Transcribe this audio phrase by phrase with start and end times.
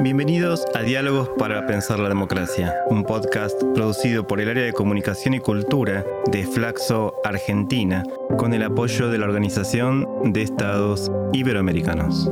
[0.00, 5.34] Bienvenidos a Diálogos para Pensar la Democracia, un podcast producido por el área de comunicación
[5.34, 8.02] y cultura de Flaxo Argentina,
[8.36, 12.28] con el apoyo de la Organización de Estados Iberoamericanos.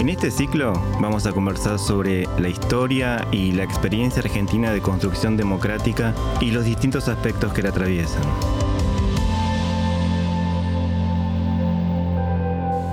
[0.00, 5.36] En este ciclo vamos a conversar sobre la historia y la experiencia argentina de construcción
[5.36, 8.22] democrática y los distintos aspectos que la atraviesan.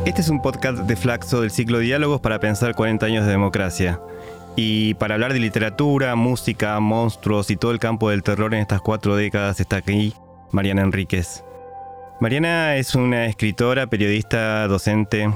[0.06, 4.00] Este es un podcast de Flaxo del ciclo Diálogos para pensar 40 años de democracia.
[4.56, 8.82] Y para hablar de literatura, música, monstruos y todo el campo del terror en estas
[8.82, 10.14] cuatro décadas está aquí
[10.52, 11.44] Mariana Enríquez.
[12.22, 15.32] Mariana es una escritora, periodista, docente.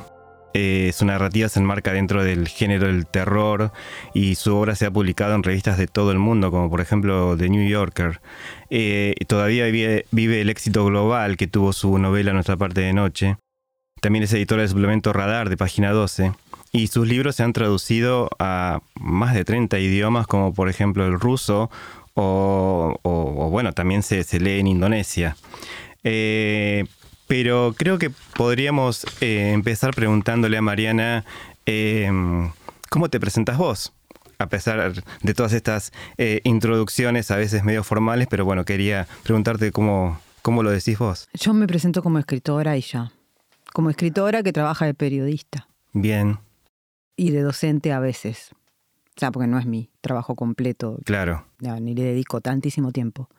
[0.54, 3.72] Eh, su narrativa se enmarca dentro del género del terror
[4.14, 7.36] y su obra se ha publicado en revistas de todo el mundo, como por ejemplo
[7.36, 8.22] The New Yorker.
[8.70, 13.38] Eh, todavía vive, vive el éxito global que tuvo su novela Nuestra parte de noche.
[14.02, 16.32] También es editora del suplemento Radar de Página 12.
[16.72, 21.20] Y sus libros se han traducido a más de 30 idiomas, como por ejemplo el
[21.20, 21.70] ruso,
[22.14, 25.36] o, bueno, también se, lee en Indonesia.
[26.04, 26.86] Eh,
[27.28, 31.26] pero creo que podríamos eh, empezar preguntándole a Mariana,
[31.66, 32.52] em,
[32.90, 33.94] ¿cómo te presentas vos?
[34.38, 39.72] A pesar de todas estas eh, introducciones, a veces medio formales, pero bueno, quería preguntarte
[39.72, 41.28] cómo, cómo lo decís vos.
[41.34, 43.12] Yo me presento como escritora y ya
[43.74, 45.68] como escritora que trabaja de periodista.
[45.94, 46.40] Bien.
[47.16, 48.52] Y de docente a veces.
[49.16, 51.00] O sea, porque no es mi trabajo completo.
[51.06, 51.46] Claro.
[51.60, 53.30] ni le dedico tantísimo tiempo.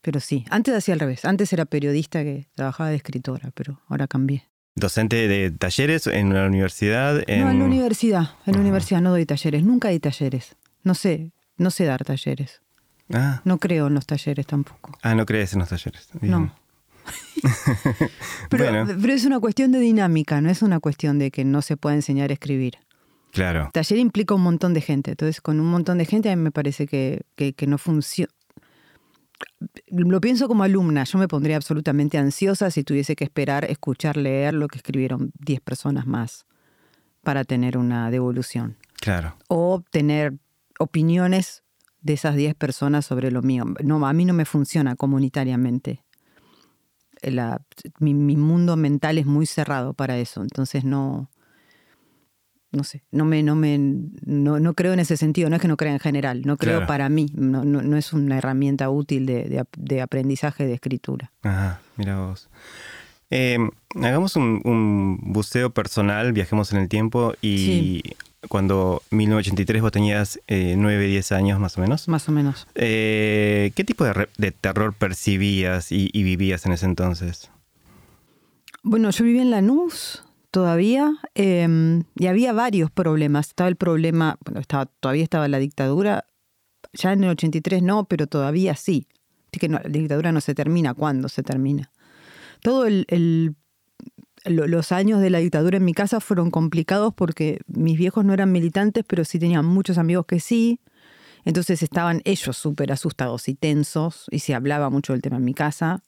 [0.00, 1.24] Pero sí, antes hacía al revés.
[1.24, 4.48] Antes era periodista que trabajaba de escritora, pero ahora cambié.
[4.74, 7.14] ¿Docente de talleres en la universidad?
[7.14, 8.30] No, en la universidad.
[8.46, 9.62] En la universidad no doy talleres.
[9.64, 10.56] Nunca di talleres.
[10.82, 12.62] No sé, no sé dar talleres.
[13.12, 13.42] Ah.
[13.44, 14.98] No creo en los talleres tampoco.
[15.02, 16.08] Ah, no crees en los talleres.
[16.22, 16.52] No.
[18.50, 21.76] pero, pero, es una cuestión de dinámica, no es una cuestión de que no se
[21.76, 22.78] pueda enseñar a escribir.
[23.32, 23.70] Claro.
[23.72, 26.52] Taller implica un montón de gente, entonces con un montón de gente a mí me
[26.52, 27.24] parece que,
[27.66, 28.30] no funciona.
[29.88, 34.54] Lo pienso como alumna, yo me pondría absolutamente ansiosa si tuviese que esperar, escuchar, leer
[34.54, 36.46] lo que escribieron 10 personas más
[37.22, 38.76] para tener una devolución.
[39.00, 39.36] Claro.
[39.48, 40.34] O tener
[40.78, 41.62] opiniones
[42.02, 43.64] de esas 10 personas sobre lo mío.
[43.82, 46.04] No, a mí no me funciona comunitariamente
[47.98, 51.30] mi, mundo mental es muy cerrado para eso, entonces no,
[52.70, 55.76] no sé, no me, no me, no, creo en ese sentido, no es que no
[55.76, 60.66] crea en general, no creo para mí, no, no, es una herramienta útil de, aprendizaje
[60.66, 61.32] de escritura.
[61.42, 62.48] Ajá, mira vos.
[63.34, 63.56] Eh,
[63.94, 68.02] hagamos un, buceo personal, viajemos en el tiempo y
[68.48, 72.08] cuando 1983 vos tenías eh, 9, 10 años más o menos.
[72.08, 72.66] Más o menos.
[72.74, 77.50] Eh, ¿Qué tipo de, terror percibías y, vivías en ese entonces?
[78.82, 83.48] Bueno, yo vivía en Lanús todavía em, y había varios problemas.
[83.48, 86.26] Estaba el problema, bueno, estaba, todavía estaba la dictadura,
[86.92, 89.06] ya en el 83 no, pero todavía sí.
[89.48, 90.92] Así que la dictadura no se termina.
[90.92, 91.91] ¿Cuándo se termina?
[92.62, 92.86] Todo
[94.44, 98.52] los años de la dictadura en mi casa fueron complicados porque mis viejos no eran
[98.52, 100.80] militantes, pero sí tenían muchos amigos que sí.
[101.44, 105.54] Entonces estaban ellos súper asustados y tensos y se hablaba mucho del tema en mi
[105.54, 106.04] casa.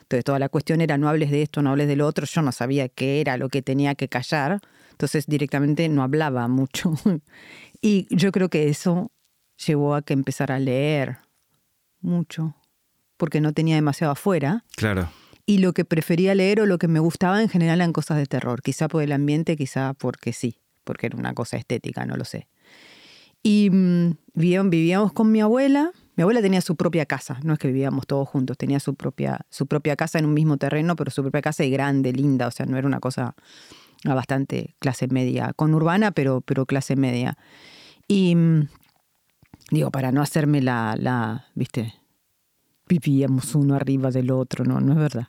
[0.00, 2.24] Entonces toda la cuestión era no hables de esto, no hables de lo otro.
[2.24, 4.60] Yo no sabía qué era lo que tenía que callar.
[4.92, 6.94] Entonces directamente no hablaba mucho.
[7.82, 9.12] y yo creo que eso
[9.66, 11.18] llevó a que empezara a leer
[12.00, 12.54] mucho
[13.18, 14.64] porque no tenía demasiado afuera.
[14.74, 15.10] Claro
[15.48, 18.26] y lo que prefería leer o lo que me gustaba en general eran cosas de
[18.26, 22.26] terror, quizá por el ambiente, quizá porque sí, porque era una cosa estética, no lo
[22.26, 22.48] sé.
[23.42, 27.68] Y mm, vivíamos con mi abuela, mi abuela tenía su propia casa, no es que
[27.68, 31.22] vivíamos todos juntos, tenía su propia, su propia casa en un mismo terreno, pero su
[31.22, 33.34] propia casa y grande, linda, o sea, no era una cosa
[34.04, 37.38] bastante clase media, con urbana, pero, pero clase media.
[38.06, 38.68] Y mm,
[39.70, 41.94] digo, para no hacerme la, la, viste,
[42.88, 45.28] vivíamos uno arriba del otro, no, no es verdad.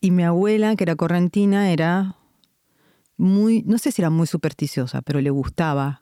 [0.00, 2.16] Y mi abuela, que era correntina, era
[3.16, 6.00] muy, no sé si era muy supersticiosa, pero le gustaba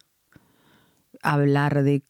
[1.23, 2.03] hablar de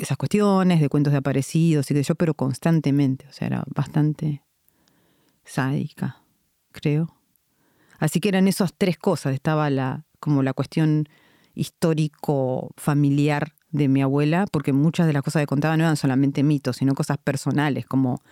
[0.00, 4.42] esas cuestiones, de cuentos de aparecidos y de yo, pero constantemente, o sea, era bastante
[5.44, 6.22] sádica,
[6.72, 7.16] creo.
[7.98, 11.08] Así que eran esas tres cosas, estaba la, como la cuestión
[11.54, 16.44] histórico familiar de mi abuela, porque muchas de las cosas que contaba no eran solamente
[16.44, 18.22] mitos, sino cosas personales, como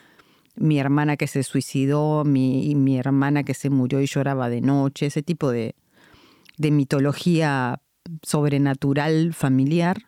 [0.55, 5.07] mi hermana que se suicidó, mi, mi hermana que se murió y lloraba de noche,
[5.07, 5.75] ese tipo de,
[6.59, 7.81] de mitología
[8.23, 10.05] sobrenatural familiar.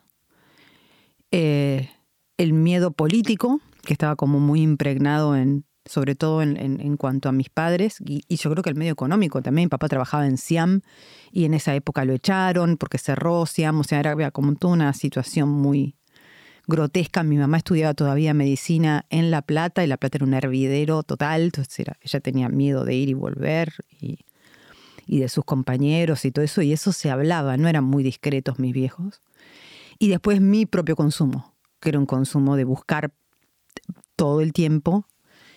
[1.33, 1.91] Eh,
[2.37, 7.51] el miedo político, que estaba como muy impregnado en, sobre todo en, cuanto a mis
[7.51, 9.67] padres, y, yo creo que el medio económico también.
[9.67, 10.81] Mi papá trabajaba en Siam
[11.31, 14.93] y en esa época lo echaron porque cerró Siam, o sea, era como toda una
[14.95, 15.97] situación muy
[16.67, 17.23] grotesca.
[17.23, 21.43] Mi mamá estudiaba todavía medicina en La Plata y La Plata era un hervidero total,
[21.43, 24.21] entonces ella tenía miedo de ir y volver y,
[25.07, 28.59] y de sus compañeros y todo eso, y eso se hablaba, no eran muy discretos
[28.59, 29.21] mis viejos.
[29.99, 33.13] Y después mi propio consumo, que era un consumo de buscar
[34.17, 35.07] todo el tiempo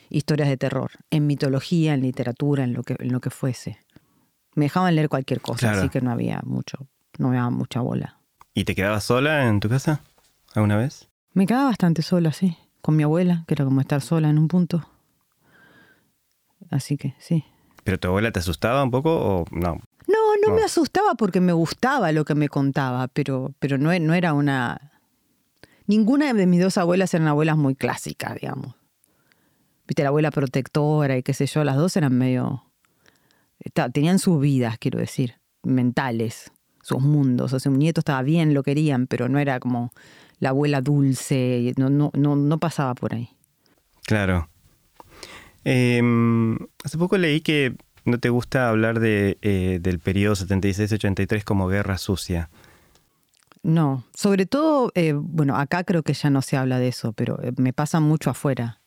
[0.09, 3.79] historias de terror, en mitología, en literatura, en lo que, en lo que fuese.
[4.55, 6.87] Me dejaban leer cualquier cosa, así que no había mucho,
[7.17, 8.17] no me daba mucha bola.
[8.53, 10.01] ¿Y te quedabas sola en tu casa
[10.53, 11.09] alguna vez?
[11.33, 14.47] Me quedaba bastante sola, sí, con mi abuela, que era como estar sola en un
[14.47, 14.89] punto.
[16.71, 17.45] Así que sí.
[17.83, 19.79] ¿Pero tu abuela te asustaba un poco o no?
[20.07, 20.17] No,
[20.47, 24.33] no, me asustaba porque me gustaba lo que me contaba, pero, pero no, no era
[24.33, 24.91] una...
[25.85, 28.76] Ninguna de mis dos abuelas eran abuelas muy clásicas, digamos
[29.87, 32.63] viste, la abuela protectora y qué sé yo, las dos eran medio...
[33.91, 36.51] Tenían sus vidas, quiero decir, mentales,
[36.83, 37.53] sus mundos.
[37.53, 39.91] O sea, un nieto estaba bien, lo querían, pero no era como
[40.39, 43.29] la abuela dulce, no, no, no, no pasaba por ahí.
[44.05, 44.47] Claro.
[45.63, 47.75] Em, hace poco leí que
[48.05, 52.49] no te gusta hablar de, eh, del periodo 76-83 como guerra sucia.
[53.63, 57.41] No, sobre todo, eh, bueno, acá creo que ya no se habla de eso, pero
[57.43, 58.79] eh, me pasa mucho afuera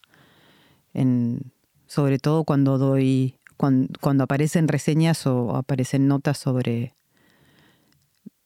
[1.87, 6.95] sobre todo cuando doy, cuando, aparecen reseñas o aparecen notas sobre,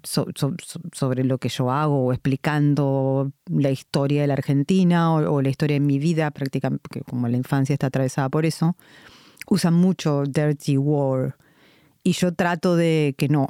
[0.02, 5.74] sobre lo que yo hago o explicando la historia de la Argentina o, la historia
[5.74, 8.76] de mi vida, prácticamente, que como la infancia está atravesada por eso,
[9.46, 11.36] usan mucho Dirty War.
[12.02, 13.46] Y yo trato de que no.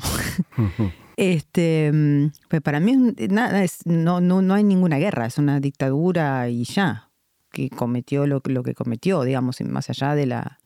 [1.16, 6.48] este, pues para mí nada, es, no, no, no hay ninguna guerra, es una dictadura
[6.48, 7.03] y ya
[7.54, 10.58] que cometió lo, que cometió, digamos, más allá de la...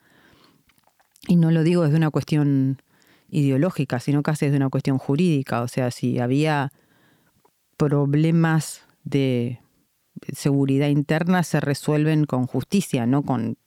[1.29, 2.83] Y no lo digo desde una cuestión
[3.31, 5.61] ideológica, sino casi desde una cuestión jurídica.
[5.63, 6.73] O sea, si había
[7.77, 9.61] problemas de
[10.33, 13.59] seguridad interna, se resuelven con justicia, no con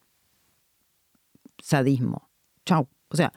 [1.62, 2.30] sadismo.
[2.66, 2.88] Chau.
[3.10, 3.32] O sea,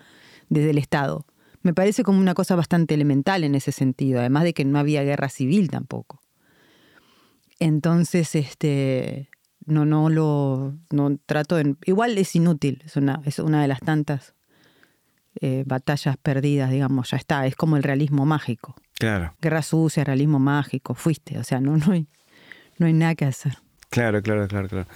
[0.48, 1.26] desde el Estado.
[1.62, 5.02] Me parece como una cosa bastante elemental en ese sentido, además de que no había
[5.02, 6.20] guerra civil tampoco.
[7.58, 9.28] Entonces, este,
[9.66, 13.80] no, no lo no trato de, igual es inútil, es una, es una de las
[13.80, 14.34] tantas
[15.40, 18.76] eh, batallas perdidas, digamos, ya está, es como el realismo mágico.
[18.98, 19.34] Claro.
[19.40, 22.06] Guerra sucia, realismo mágico, fuiste, o sea, no, no, hay,
[22.78, 23.58] no hay nada que hacer.
[23.90, 24.88] Claro, claro, claro, claro.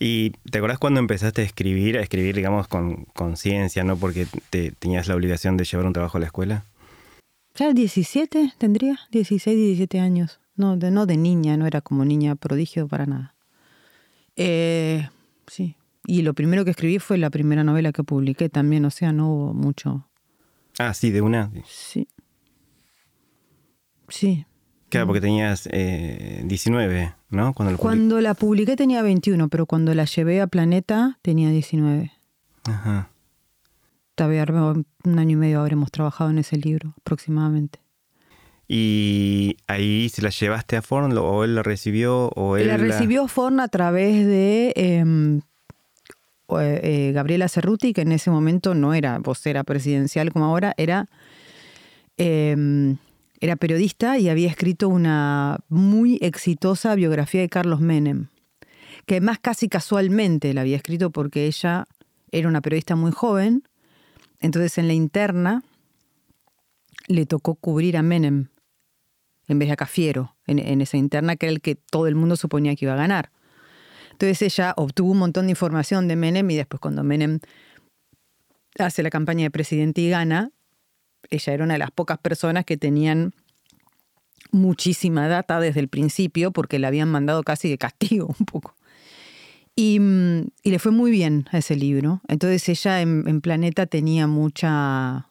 [0.00, 4.72] ¿Y te acordás cuando empezaste a escribir, a escribir, digamos, con conciencia, no porque te,
[4.72, 6.64] tenías la obligación de llevar un trabajo a la escuela?
[7.54, 10.40] Ya 17 tendría, 16, 17 años.
[10.56, 13.34] No de, no de niña, no era como niña prodigio para nada.
[14.42, 15.06] Eh,
[15.46, 15.76] sí.
[16.06, 19.30] Y lo primero que escribí fue la primera novela que publiqué también, o sea, no
[19.30, 20.08] hubo mucho.
[20.78, 21.50] Ah, sí, de una.
[21.66, 22.08] Sí.
[24.08, 24.46] Sí.
[24.88, 27.52] Claro, porque tenías eh, 19, ¿no?
[27.52, 32.10] Cuando, cuando la publiqué tenía 21, pero cuando la llevé a Planeta tenía 19.
[32.64, 33.10] Ajá.
[34.14, 37.79] Todavía un año y medio habremos trabajado en ese libro, aproximadamente.
[38.72, 43.26] Y ahí se la llevaste a Forn o él la recibió o él la recibió
[43.26, 45.40] Forn a través de em,
[46.56, 51.08] eh, Gabriela Cerruti, que en ese momento no era vocera presidencial como ahora, era,
[52.16, 52.98] em,
[53.40, 58.28] era periodista y había escrito una muy exitosa biografía de Carlos Menem,
[59.04, 61.88] que más casi casualmente la había escrito porque ella
[62.30, 63.64] era una periodista muy joven,
[64.38, 65.64] entonces en la interna
[67.08, 68.46] le tocó cubrir a Menem
[69.50, 72.36] en vez de a Cafiero en, esa interna, que era el que todo el mundo
[72.36, 73.30] suponía que iba a ganar.
[74.12, 77.40] Entonces ella obtuvo un montón de información de Menem y después cuando Menem
[78.78, 80.52] hace la campaña de presidente y gana,
[81.30, 83.34] ella era una de las pocas personas que tenían
[84.52, 88.76] muchísima data desde el principio porque le habían mandado casi de castigo un poco.
[89.74, 92.20] Y, le fue muy bien a ese libro.
[92.28, 95.29] Entonces ella en Planeta tenía mucha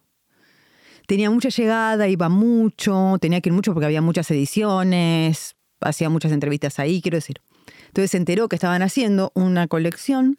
[1.09, 6.31] tenía mucha llegada, iba mucho, tenía que ir mucho porque había muchas ediciones, hacía muchas
[6.31, 7.41] entrevistas ahí, quiero decir.
[7.87, 10.37] Entonces se enteró que estaban haciendo una colección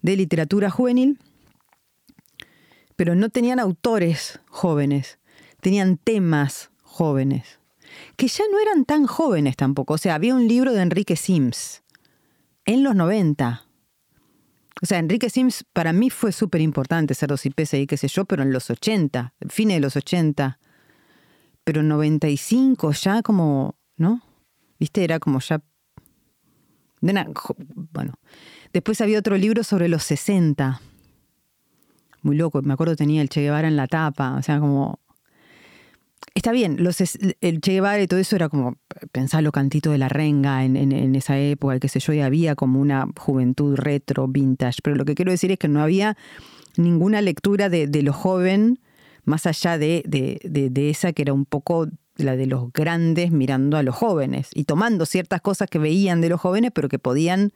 [0.00, 1.18] de literatura juvenil,
[2.96, 5.18] pero no tenían autores jóvenes,
[5.60, 7.60] tenían temas jóvenes,
[8.16, 9.92] que ya no eran tan jóvenes tampoco.
[9.92, 11.82] O sea, había un libro de Enrique Sims
[12.64, 13.65] en los 90
[14.82, 18.24] o sea, Enrique Sims para mí fue súper importante ser dos y qué sé yo,
[18.24, 20.58] pero en los 80, fines de los 80.
[21.64, 24.22] Pero en 95 ya como, ¿no?
[24.78, 25.02] ¿Viste?
[25.02, 25.60] Era como ya...
[27.00, 28.14] Bueno,
[28.76, 30.82] Después había otro libro sobre los 60.
[32.20, 35.00] Muy loco, me acuerdo tenía el Che Guevara en la tapa, o sea, como...
[36.36, 38.76] Está bien, los, el Che y todo eso era como
[39.10, 42.54] pensar lo cantito de la renga en, en, esa época, qué sé yo, y había
[42.54, 46.14] como una juventud retro, vintage, pero lo que quiero decir es que no había
[46.76, 48.80] ninguna lectura de, de lo joven,
[49.24, 51.88] más allá de, de, de, esa que era un poco
[52.18, 56.28] la de los grandes mirando a los jóvenes y tomando ciertas cosas que veían de
[56.28, 57.54] los jóvenes, pero que podían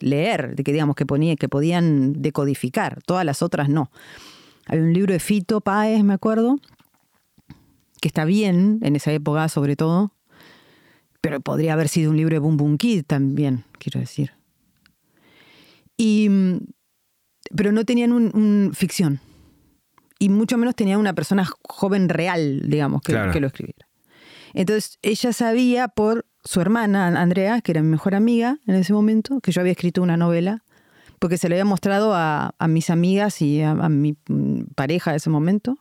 [0.00, 3.92] leer, de que digamos que, ponía, que podían decodificar, todas las otras no.
[4.66, 6.58] Hay un libro de Fito Páez, me acuerdo,
[8.00, 10.12] que está bien en esa época sobre todo,
[11.20, 14.32] pero podría haber sido un libro de Boom Boom Kid también, quiero decir.
[15.96, 16.30] Y,
[17.54, 19.20] pero no tenían un, ficción.
[20.18, 23.86] Y mucho menos tenían una persona joven real, digamos, que, que lo escribiera.
[24.54, 29.40] Entonces ella sabía por su hermana, Andrea, que era mi mejor amiga en ese momento,
[29.40, 30.64] que yo había escrito una novela,
[31.18, 35.28] porque se le había mostrado a, mis amigas y a, mi mm, pareja en ese
[35.28, 35.76] momento.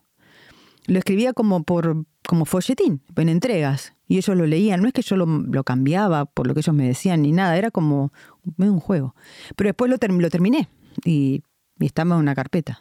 [0.88, 4.82] Lo escribía como por como folletín, en entregas, y ellos lo leían.
[4.82, 7.72] No es que yo lo, cambiaba por lo que ellos me decían ni nada, era
[7.72, 8.12] como
[8.58, 9.16] un juego.
[9.56, 10.68] Pero después lo, lo terminé
[11.04, 11.44] y,
[11.80, 12.80] y estaba en una carpeta.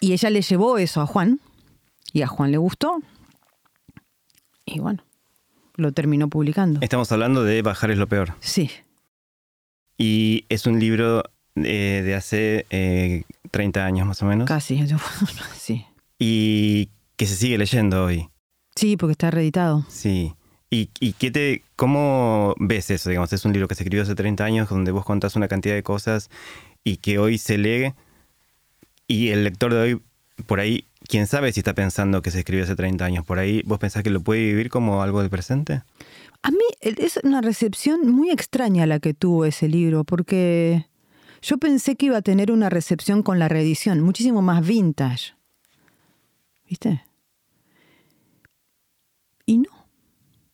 [0.00, 1.40] Y ella le llevó eso a Juan,
[2.12, 3.00] y a Juan le gustó.
[4.64, 5.02] Y bueno,
[5.76, 6.80] lo terminó publicando.
[6.82, 8.34] Estamos hablando de Bajar es lo peor.
[8.40, 8.70] Sí.
[9.98, 11.24] Y es un libro
[11.56, 14.46] eh, de hace 30 eh, años más o menos.
[14.46, 14.82] Casi,
[15.56, 15.86] sí.
[16.18, 18.28] Y que se sigue leyendo hoy.
[18.74, 19.84] Sí, porque está reeditado.
[19.88, 20.34] Sí.
[20.70, 23.08] ¿Y, y qué te, cómo ves eso?
[23.08, 25.74] Digamos, es un libro que se escribió hace 30 años donde vos contás una cantidad
[25.74, 26.28] de cosas
[26.84, 27.94] y que hoy se lee
[29.06, 30.02] y el lector de hoy
[30.46, 33.24] por ahí quién sabe si está pensando que se escribió hace 30 años.
[33.24, 35.82] Por ahí, ¿vos pensás que lo puede vivir como algo del presente?
[36.42, 40.86] A mí es una recepción muy extraña la que tuvo ese libro, porque
[41.42, 45.35] yo pensé que iba a tener una recepción con la reedición, muchísimo más vintage.
[46.68, 47.04] ¿Viste?
[49.44, 49.70] Y no.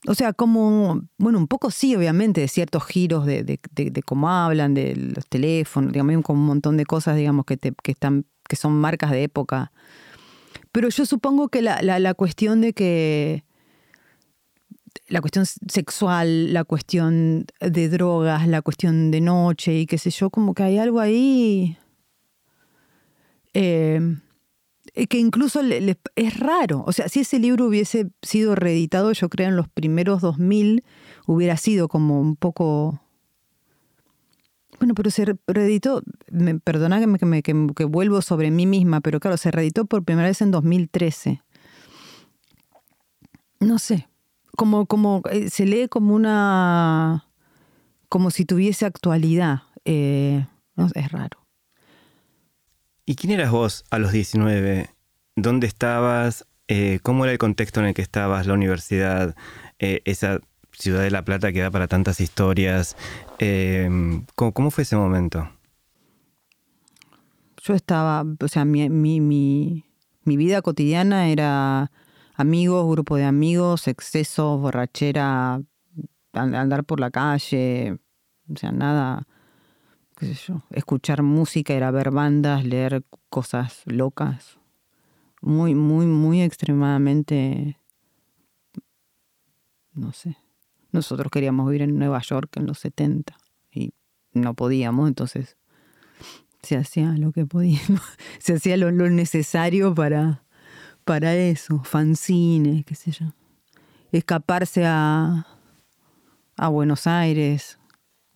[0.07, 4.75] O sea, como, bueno, un poco sí, obviamente, de ciertos giros de, de, cómo hablan,
[4.75, 8.57] de los teléfonos, digamos, como un montón de cosas, digamos, que, te, que, están, que
[8.57, 9.73] son marcas de época
[10.73, 13.45] pero yo supongo que la, la, cuestión de que
[15.09, 20.31] la cuestión sexual, la cuestión de drogas, la cuestión de noche y qué sé yo,
[20.31, 21.76] como que hay algo ahí
[23.52, 24.16] eh,
[24.92, 26.84] que incluso es raro.
[26.87, 30.84] O sea, si ese libro hubiese sido reeditado, yo creo en los primeros 2000,
[31.26, 33.00] hubiera sido como un poco
[34.82, 39.37] bueno, pero se reeditó, me, perdona que, me, que, vuelvo sobre mí misma, pero claro,
[39.37, 41.40] se reeditó por primera vez en 2013.
[43.61, 44.08] No sé,
[44.56, 47.28] como, como eh, se lee como una,
[48.08, 49.62] como si tuviese actualidad.
[49.84, 50.44] Eh,
[50.75, 51.41] no, es raro.
[53.04, 54.90] ¿Y quién eras vos a los 19?
[55.37, 56.47] ¿Dónde estabas?
[56.68, 58.47] Eh, ¿Cómo era el contexto en el que estabas?
[58.47, 59.35] ¿La universidad?
[59.78, 60.40] esa
[60.73, 62.97] Ciudad de la Plata que da para tantas historias.
[63.38, 65.49] Em, ¿cómo, fue ese momento?
[67.62, 71.92] Yo estaba, o sea, mi, mi, mi, vida cotidiana era
[72.35, 75.61] amigos, grupo de amigos, excesos, borrachera,
[76.32, 77.99] andar por la calle,
[78.52, 79.26] o sea, nada,
[80.16, 84.59] qué sé yo, escuchar música, era ver bandas, leer cosas locas,
[85.40, 87.78] muy, muy, muy extremadamente,
[89.95, 90.37] no sé,
[90.92, 93.37] nosotros queríamos vivir en Nueva York en los 70
[93.71, 93.92] y
[94.33, 95.57] no podíamos, entonces
[96.62, 98.02] se hacía lo que podíamos,
[98.38, 100.45] se hacía lo, necesario para,
[101.04, 103.26] para eso, fanzines, qué sé yo.
[104.12, 105.47] Escaparse a,
[106.57, 107.78] a Buenos Aires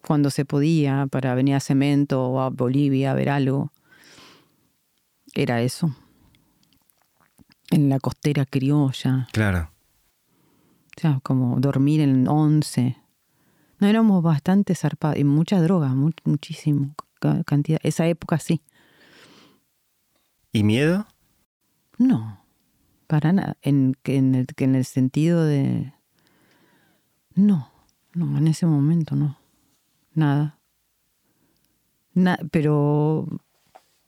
[0.06, 3.72] cuando se podía para venir a Cemento o a Bolivia a ver algo.
[5.34, 5.94] Era eso.
[7.70, 9.26] En la costera criolla.
[9.32, 9.72] Claro.
[10.96, 12.96] O sea, como dormir en once.
[13.80, 15.18] No éramos bastante zarpados.
[15.18, 16.94] Y mucha droga, muchísimo.
[17.44, 17.80] Cantidad.
[17.82, 18.62] Esa época sí.
[20.52, 21.08] ¿Y miedo?
[21.98, 22.44] No.
[23.08, 23.56] Para nada.
[23.60, 25.92] En, en, el, en el sentido de.
[27.34, 27.72] No.
[28.14, 29.36] No, en ese momento no.
[30.16, 30.58] Nada.
[32.50, 33.26] pero.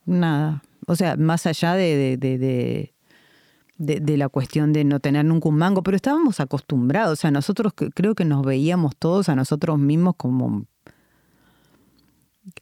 [0.06, 0.62] Nada.
[0.88, 2.94] O sea, más allá de, de
[3.78, 7.72] de, la cuestión de no tener nunca un mango, pero estábamos acostumbrados, o sea, nosotros
[7.94, 10.64] creo que nos veíamos todos a nosotros mismos como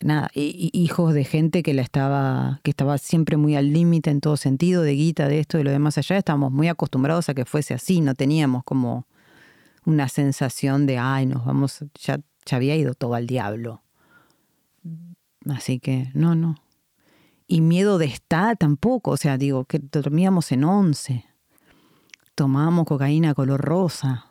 [0.00, 4.36] nada, hijos de gente que la estaba, que estaba siempre muy al límite en todo
[4.36, 7.72] sentido, de guita, de esto, de lo demás allá, estábamos muy acostumbrados a que fuese
[7.72, 9.06] así, no teníamos como
[9.86, 13.82] una sensación de ay, nos vamos, ya, ya había ido todo al diablo.
[15.50, 16.56] Así que, no, no.
[17.46, 19.12] Y miedo de estar tampoco.
[19.12, 21.26] O sea, digo, que dormíamos en once.
[22.34, 24.26] Tomábamos cocaína color rosa.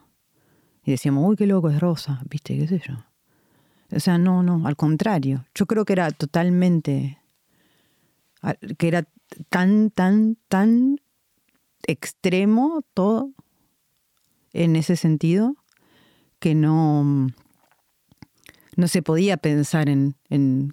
[0.84, 2.22] Y decíamos, uy, qué loco es rosa.
[2.30, 2.58] ¿Viste?
[2.58, 2.96] ¿Qué sé yo?
[3.92, 5.46] O sea, no, no, al contrario.
[5.54, 7.20] Yo creo que era totalmente.
[8.78, 9.08] que era
[9.50, 11.00] tan, tan, tan
[11.88, 13.32] extremo todo
[14.54, 15.56] en ese sentido
[16.40, 17.28] que no
[18.76, 20.16] no se podía pensar en,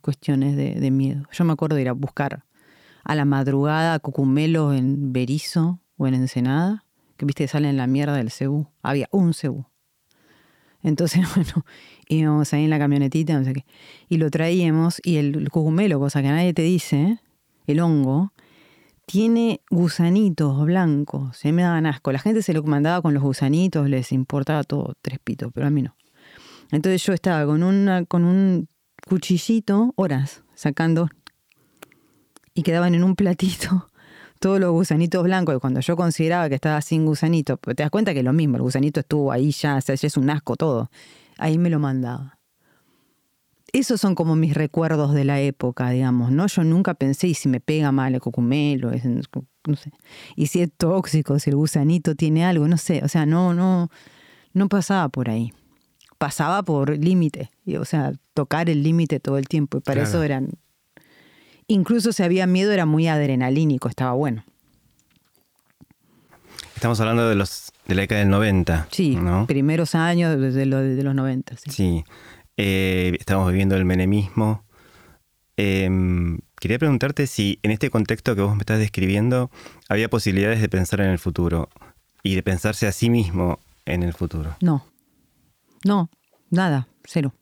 [0.02, 1.24] cuestiones de, miedo.
[1.32, 2.44] Yo me acuerdo de ir a buscar
[3.04, 6.84] a la madrugada cucumelo en Berizo o en Ensenada,
[7.16, 8.68] que viste sale en la mierda del cebú.
[8.82, 9.66] Había un cebú.
[10.82, 11.64] Entonces, bueno,
[12.08, 13.64] íbamos ahí en la camionetita, no sé qué,
[14.08, 17.20] y lo traíamos, y el, cucumelo, cosa que nadie te dice,
[17.66, 18.32] el hongo,
[19.06, 21.36] tiene gusanitos blancos.
[21.36, 22.12] Se me daban asco.
[22.12, 25.70] La gente se lo mandaba con los gusanitos, les importaba todo, tres pitos, pero a
[25.70, 25.94] mí no.
[26.72, 28.68] Entonces yo estaba con, con un
[29.06, 31.08] cuchillito horas sacando
[32.54, 33.90] y quedaban en un platito
[34.40, 35.54] todos los gusanitos blancos.
[35.54, 38.32] Y cuando yo consideraba que estaba sin gusanito, pues te das cuenta que es lo
[38.32, 40.90] mismo, el gusanito estuvo ahí ya, o sea, ya es un asco todo.
[41.38, 42.38] Ahí me lo mandaba.
[43.74, 46.46] Esos son como mis recuerdos de la época, digamos, ¿no?
[46.46, 49.92] Yo nunca pensé, y si me pega mal el cocumelo, no sé.
[50.36, 53.02] Y si es tóxico, si el gusanito tiene algo, no sé.
[53.02, 53.90] O sea, no, no,
[54.52, 55.54] no pasaba por ahí
[56.22, 57.50] pasaba por límite,
[57.80, 59.78] o sea, tocar el límite todo el tiempo.
[59.78, 60.50] Y para eso eran.
[61.66, 64.44] Incluso si había miedo, era muy adrenalínico, estaba bueno.
[66.76, 68.86] Estamos hablando de los de la década del 90.
[68.92, 71.56] Sí, primeros años de, los 90.
[71.56, 72.04] Sí,
[72.56, 74.62] eh, estamos viviendo el menemismo.
[75.56, 79.50] Em, quería preguntarte si en este contexto que vos me estás describiendo
[79.88, 81.68] había posibilidades de pensar en el futuro
[82.22, 84.54] y de pensarse a sí mismo en el futuro.
[84.60, 84.91] No.
[85.84, 86.10] No,
[86.50, 87.34] nada, cero.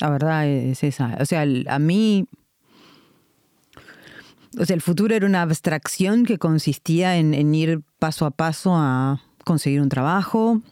[0.00, 1.16] La verdad es esa.
[1.20, 2.28] O sea, a mí...
[4.58, 9.20] O sea, el futuro era una abstracción que consistía en, ir paso a paso a
[9.44, 10.62] conseguir un trabajo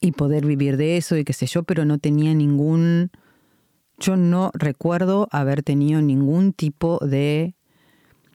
[0.00, 3.10] y poder vivir de eso y qué sé yo, pero no tenía ningún...
[3.98, 7.54] Yo no recuerdo haber tenido ningún tipo de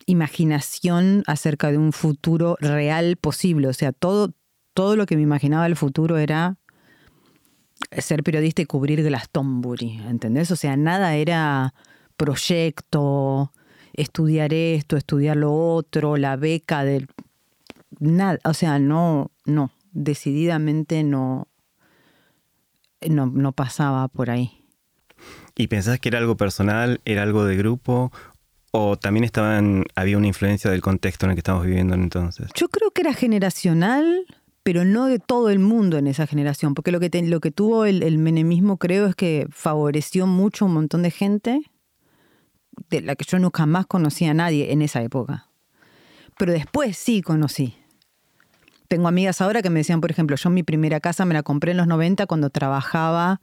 [0.08, 3.67] imaginación acerca de un futuro real posible.
[3.67, 4.34] O sea, todo,
[4.74, 6.58] todo lo que me imaginaba el futuro era
[7.98, 10.52] ser periodista y cubrir Glastonbury, ¿entendés?
[10.52, 11.74] O sea, nada era
[12.17, 13.52] proyecto,
[13.94, 17.08] estudiar esto, estudiar lo otro, la beca del...
[18.00, 21.48] Nada, o sea, no, no, decididamente no,
[23.02, 24.65] no, no pasaba por ahí.
[25.56, 28.12] ¿Y pensás que era algo personal, era algo de grupo
[28.72, 32.50] o también estaban, había una influencia del contexto en el que estamos viviendo entonces?
[32.56, 34.26] Yo creo que era generacional,
[34.63, 37.86] pero no de todo el mundo en esa generación, porque lo que, lo que tuvo
[37.86, 41.62] el, menemismo creo es que favoreció mucho a un montón de gente
[42.89, 45.50] de la que yo nunca más conocía a nadie en esa época.
[46.38, 47.76] Pero después sí conocí.
[48.88, 51.71] Tengo amigas ahora que me decían, por ejemplo, yo mi primera casa me la compré
[51.71, 53.41] en los 90 cuando trabajaba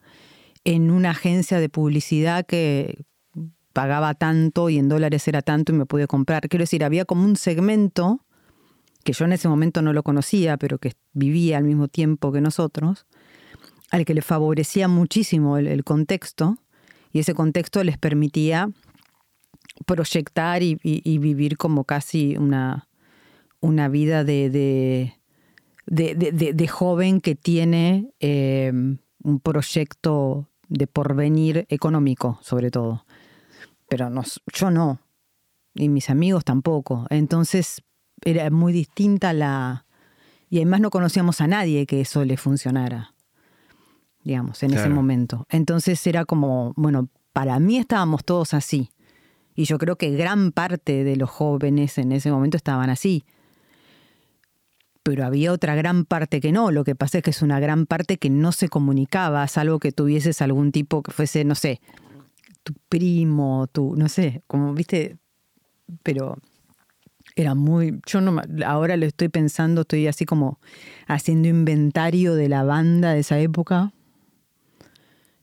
[0.64, 3.04] en una agencia de publicidad que
[3.72, 6.48] pagaba tanto y en dólares era tanto y me pude comprar.
[6.48, 8.24] Quiero decir, había como un segmento
[9.04, 12.40] que yo en ese momento no lo conocía, pero que vivía al mismo tiempo que
[12.40, 13.06] nosotros,
[13.90, 16.58] al que le favorecía muchísimo el, contexto,
[17.12, 18.70] y ese contexto les permitía
[19.87, 20.76] proyectar y,
[21.18, 22.88] vivir como casi una,
[23.61, 24.50] una vida de,
[25.87, 28.72] de, joven que tiene eh,
[29.22, 33.06] un proyecto de porvenir económico, sobre todo.
[33.88, 34.11] Pero
[34.52, 35.00] yo no,
[35.74, 37.06] y mis amigos tampoco.
[37.08, 37.82] Entonces,
[38.24, 39.85] era muy distinta la...
[40.50, 43.14] Y además no conocíamos a nadie que eso le funcionara,
[44.24, 45.46] digamos, en ese momento.
[45.50, 48.90] Entonces era como, bueno, para mí estábamos todos así.
[49.54, 53.24] Y yo creo que gran parte de los jóvenes en ese momento estaban así.
[55.02, 56.70] Pero había otra gran parte que no.
[56.70, 59.92] Lo que pasa es que es una gran parte que no se comunicaba, salvo que
[59.92, 61.81] tuvieses algún tipo que fuese, no sé,
[62.62, 65.18] tu primo, tu, no sé, como viste,
[66.02, 66.38] pero
[67.38, 68.01] era muy.
[68.05, 70.59] Yo no ahora lo estoy pensando, estoy así como
[71.07, 73.92] haciendo inventario de la banda de esa época.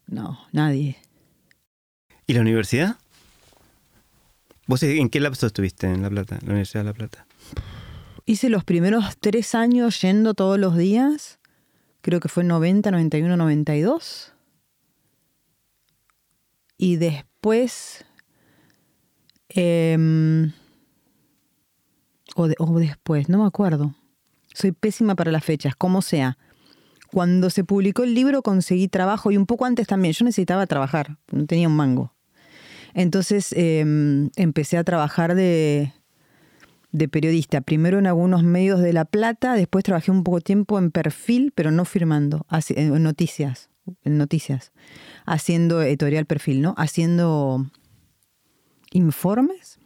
[0.06, 0.98] No, nadie.
[2.26, 2.96] ¿Y la universidad?
[4.66, 7.26] ¿Vos en qué lapso estuviste en La Plata, la Universidad de La Plata?
[8.26, 11.38] Hice los primeros tres años yendo todos los días.
[12.02, 14.34] Creo que fue 90, 91, 92.
[16.76, 18.04] Y después.
[19.48, 19.96] Eh,
[22.36, 23.94] o, después, no me acuerdo.
[24.52, 26.38] Soy pésima para las fechas, como sea.
[27.10, 30.12] Cuando se publicó el libro conseguí trabajo y un poco antes también.
[30.12, 32.12] Yo necesitaba trabajar, no tenía un mango.
[32.94, 35.92] Entonces em, empecé a trabajar de,
[36.92, 40.90] de periodista, primero en algunos medios de La Plata, después trabajé un poco tiempo en
[40.90, 43.68] perfil, pero no firmando, en noticias,
[44.02, 44.72] en noticias,
[45.26, 46.74] haciendo editorial perfil, ¿no?
[46.78, 47.66] Haciendo
[48.92, 49.78] informes.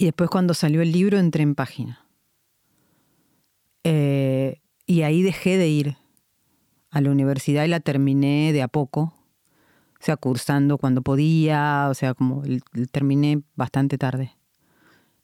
[0.00, 2.06] Y después cuando salió el libro entré en página.
[3.84, 5.96] Eh, y ahí dejé de ir
[6.90, 9.14] a la universidad y la terminé de a poco.
[10.00, 12.42] O sea, cursando cuando podía, o sea, como
[12.90, 14.34] terminé bastante tarde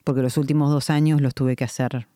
[0.07, 2.07] porque los últimos dos años los tuve que hacer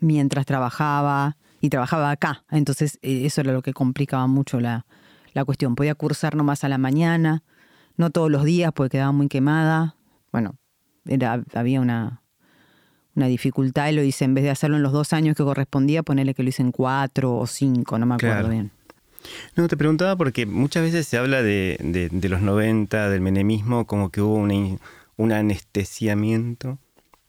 [0.00, 2.44] mientras trabajaba y trabajaba acá.
[2.50, 4.86] Entonces eh, eso era lo que complicaba mucho la,
[5.44, 5.74] cuestión.
[5.74, 7.42] Podía cursar nomás a la mañana,
[7.98, 9.96] no todos los días porque quedaba muy quemada.
[10.32, 10.56] Bueno,
[11.06, 12.20] era, había una,
[13.14, 16.02] una dificultad y lo hice, en vez de hacerlo en los dos años que correspondía,
[16.02, 18.70] ponerle que lo hice en cuatro o cinco, no me acuerdo bien.
[19.56, 21.78] No, te preguntaba porque muchas veces se habla de,
[22.10, 26.78] de, los 90, del menemismo, como que hubo un anestesiamiento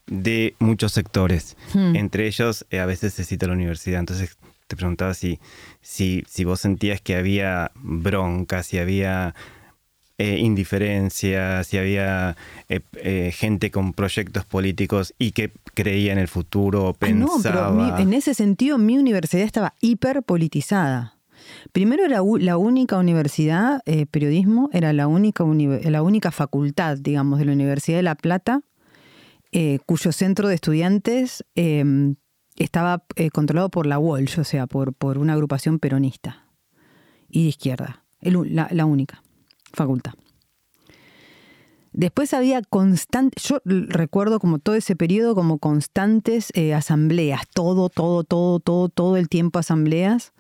[0.08, 1.56] de muchos sectores.
[1.74, 1.96] Hmm.
[1.96, 4.00] Entre ellos, eh, a veces se cita la universidad.
[4.00, 5.40] Entonces, te preguntaba si,
[5.82, 9.36] si, si vos sentías que había bronca, si había
[10.18, 12.36] eh, indiferencia, si había
[12.70, 17.72] eh, gente con proyectos políticos y que creía en el futuro, pensaba...
[17.72, 21.14] no, pero en ese sentido mi universidad estaba hiper politizada.
[21.72, 27.52] Primero era la única universidad, periodismo, era la única, la única facultad, digamos, de la
[27.52, 28.62] Universidad de La Plata
[29.58, 32.16] eh, cuyo centro de estudiantes em,
[32.58, 36.50] estaba eh, controlado por la Walsh, o sea, por, por una agrupación peronista
[37.30, 39.24] y de izquierda, la, única
[39.76, 40.14] facultad.
[41.92, 48.26] Después había constantes, yo recuerdo como todo ese periodo como constantes eh, asambleas, todo, todo,
[48.26, 50.34] todo, todo, todo el tiempo asambleas,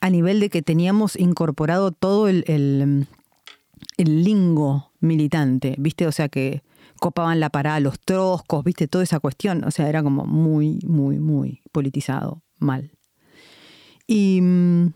[0.00, 3.08] a nivel de que teníamos incorporado todo el, el,
[3.96, 6.06] el lingo militante, ¿viste?
[6.06, 6.62] O sea que
[7.00, 9.64] copaban la parada los troscos, viste, toda esa cuestión.
[9.64, 12.92] O sea, era como muy, muy, muy politizado, mal.
[14.06, 14.92] Y mm,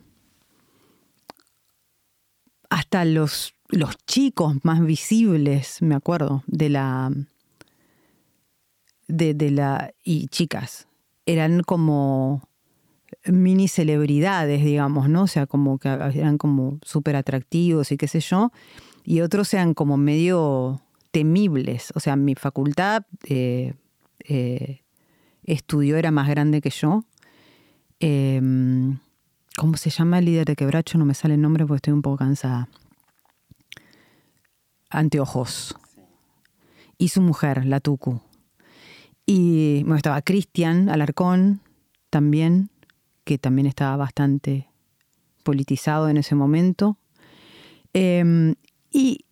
[2.69, 7.11] hasta los, los chicos más visibles, me acuerdo, de la.
[9.07, 9.91] De, la.
[10.03, 10.87] y chicas,
[11.25, 12.43] eran como
[13.25, 15.23] mini celebridades, digamos, ¿no?
[15.23, 18.51] O sea, como que eran como súper atractivos y qué sé yo.
[19.03, 21.91] Y otros eran como medio temibles.
[21.95, 23.73] O sea, mi facultad eh,
[24.19, 24.81] eh,
[25.43, 27.03] estudió, era más grande que yo.
[27.99, 28.99] Em,
[29.57, 30.97] ¿Cómo se llama el líder de quebracho?
[30.97, 32.69] No me sale el nombre porque estoy un poco cansada.
[34.89, 35.75] Anteojos.
[36.97, 38.21] Y su mujer, la Tucu.
[39.25, 41.61] Y bueno, estaba Cristian Alarcón
[42.09, 42.69] también,
[43.23, 44.69] que también estaba bastante
[45.43, 46.97] politizado en ese momento.
[47.93, 48.55] Em,
[48.91, 49.25] y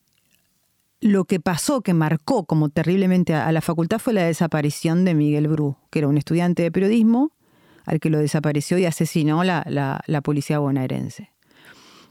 [0.99, 5.47] lo que pasó, que marcó como terriblemente a la facultad, fue la desaparición de Miguel
[5.47, 7.31] Bru, que era un estudiante de periodismo
[7.85, 9.63] al que lo desapareció y asesinó la,
[10.05, 11.31] la, policía bonaerense.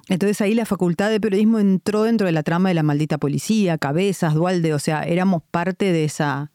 [0.09, 3.79] Entonces ahí la facultad de periodismo entró dentro de la trama de la maldita policía,
[3.79, 6.53] Cabezas, Dualde, o sea, éramos parte de esa,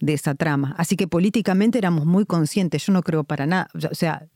[0.00, 0.74] de esa trama.
[0.78, 4.26] Así que políticamente éramos muy conscientes, yo no creo para nada, o sea,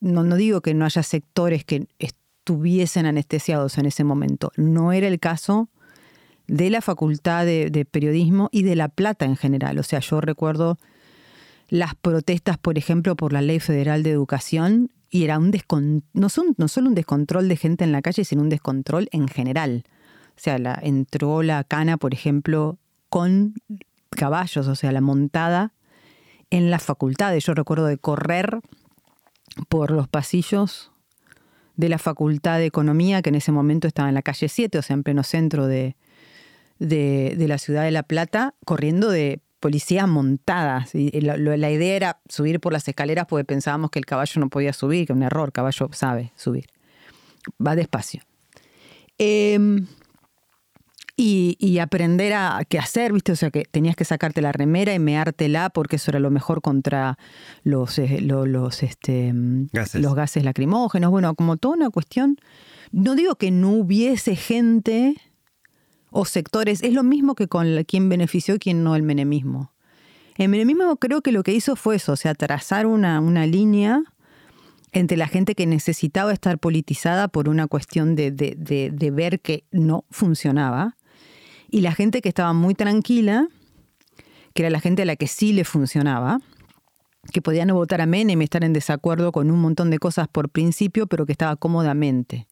[0.00, 5.08] no, no digo que no haya sectores que estuviesen anestesiados en ese momento, no era
[5.08, 5.70] el caso
[6.50, 9.78] de la Facultad de, Periodismo y de La Plata en general.
[9.78, 10.78] O sea, yo recuerdo
[11.68, 15.52] las protestas, por ejemplo, por la Ley Federal de Educación y era un
[16.12, 19.28] no, son, no solo un descontrol de gente en la calle, sino un descontrol en
[19.28, 19.84] general.
[20.36, 23.54] O sea, la, entró la cana, por ejemplo, con
[24.10, 25.72] caballos, o sea, la montada
[26.50, 27.44] en las facultades.
[27.44, 28.60] Yo recuerdo de correr
[29.68, 30.92] por los pasillos
[31.76, 34.82] de la Facultad de Economía, que en ese momento estaba en la calle 7, o
[34.82, 35.96] sea, en pleno centro de,
[36.78, 40.94] de, la ciudad de La Plata corriendo de policías montadas.
[40.94, 44.48] Y la, la, idea era subir por las escaleras porque pensábamos que el caballo no
[44.48, 46.66] podía subir, que un error, caballo sabe subir.
[47.64, 48.22] Va despacio.
[49.18, 49.86] Em,
[51.22, 53.32] y, aprender a qué hacer, ¿viste?
[53.32, 56.62] O sea, que tenías que sacarte la remera y meártela porque eso era lo mejor
[56.62, 57.18] contra
[57.62, 60.00] los, eh, los, este, gases.
[60.00, 61.10] los gases lacrimógenos.
[61.10, 62.38] Bueno, como toda una cuestión.
[62.92, 65.14] No digo que no hubiese gente
[66.10, 69.72] o sectores, es lo mismo que con quien benefició y quien no el menemismo.
[70.36, 74.02] El menemismo creo que lo que hizo fue eso, o sea, trazar una, una línea
[74.92, 80.04] entre la gente que necesitaba estar politizada por una cuestión de, de, ver que no
[80.10, 80.96] funcionaba
[81.70, 83.48] y la gente que estaba muy tranquila,
[84.54, 86.40] que era la gente a la que sí le funcionaba,
[87.32, 90.48] que podía no votar a Menem estar en desacuerdo con un montón de cosas por
[90.48, 92.48] principio, pero que estaba cómodamente.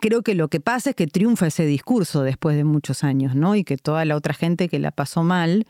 [0.00, 3.54] Creo que lo que pasa es que triunfa ese discurso después de muchos años, ¿no?
[3.54, 5.66] Y que toda la otra gente que la pasó mal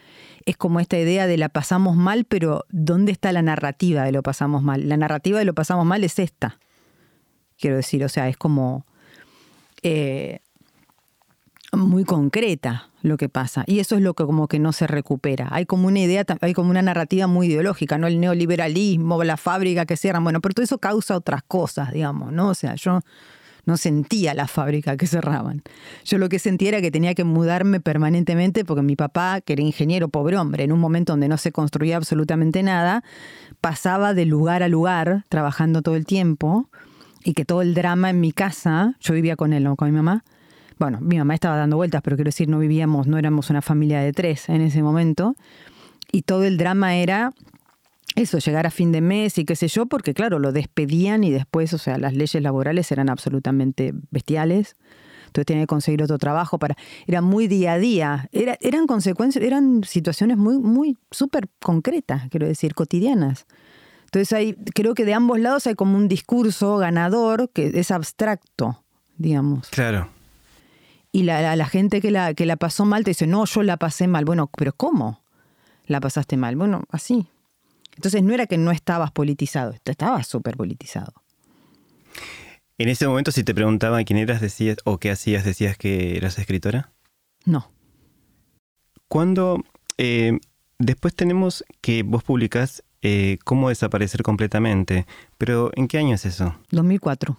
[0.47, 4.23] es como esta idea de la pasamos mal, pero ¿dónde está la narrativa de lo
[4.23, 4.89] pasamos mal?
[4.89, 6.59] La narrativa de lo pasamos mal es esta.
[7.59, 8.87] Quiero decir, o sea, es como
[9.83, 10.41] eh,
[11.73, 13.65] muy concreta lo que pasa.
[13.67, 15.49] Y eso es lo que como que no se recupera.
[15.51, 18.07] Hay como una idea, hay como una narrativa muy ideológica, ¿no?
[18.07, 22.49] El neoliberalismo, la fábrica que cierran, bueno, pero todo eso causa otras cosas, digamos, ¿no?
[22.49, 23.01] O sea, yo
[23.65, 25.63] no sentía la fábrica que cerraban.
[26.05, 29.63] Yo lo que sentía era que tenía que mudarme permanentemente porque mi papá, que era
[29.63, 33.05] ingeniero, pobre hombre, en un momento donde no se construía absolutamente nada,
[33.61, 36.69] pasaba de lugar a lugar trabajando todo el tiempo
[37.25, 39.77] y que todo el drama en mi casa, yo vivía con él, ¿no?
[39.77, 40.25] con mi mamá,
[40.79, 44.01] bueno, mi mamá estaba dando vueltas, pero quiero decir, no vivíamos, no éramos una familia
[44.01, 45.37] de tres en ese momento,
[46.11, 47.33] y todo el drama era
[48.17, 51.31] eso, llegar a fin de mes y qué sé yo, porque claro, lo despedían y
[51.31, 54.77] después, o sea, las leyes laborales eran absolutamente bestiales.
[55.27, 56.77] Entonces tenía que conseguir otro trabajo para.
[57.07, 58.29] Era muy día a día.
[58.33, 63.47] Era, eran consecuencias, eran situaciones muy, muy súper concretas, quiero decir, cotidianas.
[64.07, 68.83] Entonces hay, creo que de ambos lados hay como un discurso ganador que es abstracto,
[69.19, 69.69] digamos.
[69.69, 70.09] Claro.
[71.13, 73.77] Y la, la, gente que la, que la pasó mal te dice, no, yo la
[73.77, 74.25] pasé mal.
[74.25, 75.21] Bueno, pero ¿cómo
[75.87, 76.57] la pasaste mal?
[76.57, 77.29] Bueno, así.
[78.01, 81.13] Entonces no era que no estabas politizado, estabas súper politizado.
[82.79, 86.39] En ese momento, si te preguntaban quién eras, decías, o qué hacías, decías que eras
[86.39, 86.93] escritora.
[87.45, 87.71] No.
[89.07, 89.63] Cuando
[89.99, 90.39] eh,
[90.79, 96.57] después tenemos que vos publicás eh, Cómo desaparecer completamente, pero ¿en qué año es eso?
[96.71, 97.37] 2004.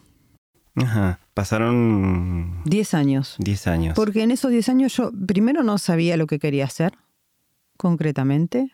[0.76, 2.62] Ajá, pasaron...
[2.66, 3.36] 10 años.
[3.40, 3.96] 10 años.
[3.96, 6.94] Porque en esos 10 años yo primero no sabía lo que quería hacer,
[7.78, 8.70] concretamente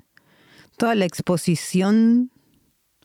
[0.77, 2.31] toda la exposición,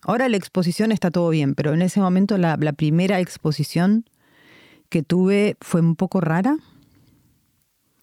[0.03, 4.05] ahora la exposición está todo bien, pero en ese momento la, primera exposición
[4.89, 6.57] que tuve fue un poco rara.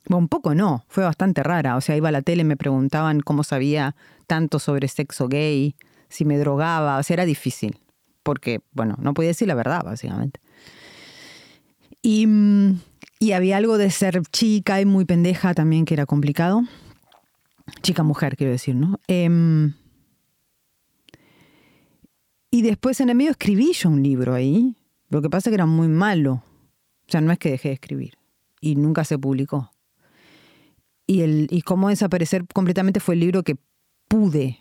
[0.08, 1.78] Un poco no, fue bastante rara.
[1.78, 5.76] O sea, iba a la tele, me preguntaban cómo sabía tanto sobre sexo gay,
[6.10, 7.78] si me drogaba, o sea, era difícil.
[8.24, 10.40] Porque, bueno, no podía decir la verdad, básicamente.
[12.02, 12.28] Y,
[13.20, 16.64] y había algo de ser chica y muy pendeja también que era complicado
[17.82, 19.00] chica mujer, quiero decir, ¿no?
[19.08, 19.74] Em,
[22.52, 24.76] y después en el medio escribí yo un libro ahí.
[25.10, 26.44] Lo que pasa es que era muy malo.
[27.08, 28.14] O sea, no es que dejé de escribir.
[28.62, 29.72] Y nunca se publicó.
[31.08, 33.58] Y, el, y cómo desaparecer completamente fue el libro que
[34.08, 34.60] pude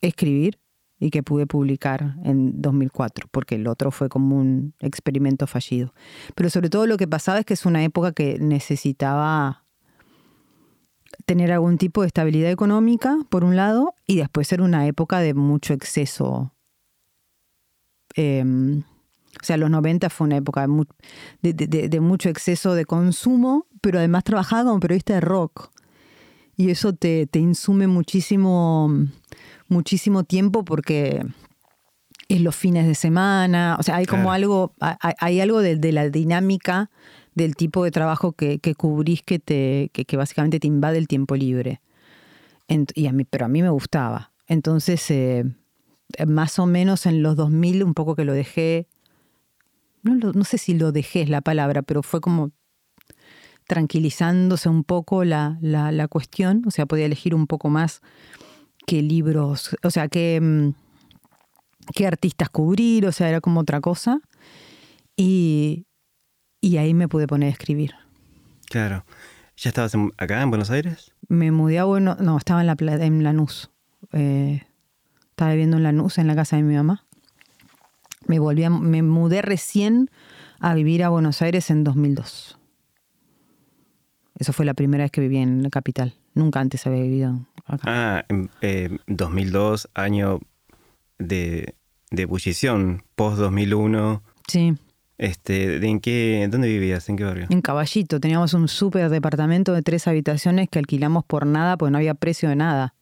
[0.00, 0.58] escribir
[0.98, 5.92] y que pude publicar en 2004, porque el otro fue como un experimento fallido.
[6.36, 9.61] Pero sobre todo lo que pasaba es que es una época que necesitaba
[11.26, 15.34] tener algún tipo de estabilidad económica, por un lado, y después ser una época de
[15.34, 16.52] mucho exceso.
[18.14, 18.82] Em,
[19.40, 20.66] o sea, los 90 fue una época
[21.40, 25.70] de, mucho exceso de consumo, pero además trabajaba como periodista de rock.
[26.56, 28.90] Y eso te, insume muchísimo,
[29.68, 31.24] muchísimo tiempo porque
[32.28, 33.76] es los fines de semana.
[33.80, 36.90] O sea, hay como algo, hay, algo de, la dinámica
[37.34, 41.80] del tipo de trabajo que, cubrís que, te, que, básicamente te invade el tiempo libre.
[42.68, 44.32] y a mí, pero a mí me gustaba.
[44.46, 45.44] Entonces, eh,
[46.26, 48.86] más o menos en los 2000, un poco que lo dejé,
[50.02, 52.50] no, no sé si lo dejé es la palabra, pero fue como
[53.66, 58.02] tranquilizándose un poco la, la, cuestión, o sea, podía elegir un poco más
[58.86, 60.74] qué libros, o sea, qué, mm,
[61.94, 64.20] qué artistas cubrir, o sea, era como otra cosa.
[65.16, 65.86] Y,
[66.62, 67.92] y ahí me pude poner a escribir.
[68.70, 69.04] Claro.
[69.56, 71.12] ¿Ya estabas acá en Buenos Aires?
[71.28, 73.70] Me mudé a Buenos No, estaba en, la, en Lanús.
[74.12, 74.62] Eh,
[75.30, 77.04] estaba viviendo en Lanús, en la casa de mi mamá.
[78.26, 80.08] Me, volví me mudé recién
[80.60, 82.58] a vivir a Buenos Aires en 2002.
[84.38, 86.14] Eso fue la primera vez que viví en la capital.
[86.34, 87.82] Nunca antes había vivido acá.
[87.86, 88.24] Ah,
[88.60, 90.40] eh, 2002, año
[91.18, 91.74] de,
[92.10, 94.22] de ebullición, post 2001.
[94.46, 94.76] Sí.
[95.18, 97.08] Este, ¿en qué, ¿Dónde vivías?
[97.08, 97.46] ¿En qué barrio?
[97.50, 98.18] En Caballito.
[98.20, 102.48] Teníamos un súper departamento de tres habitaciones que alquilamos por nada porque no había precio
[102.48, 102.94] de nada.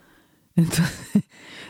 [0.56, 1.24] Entonces,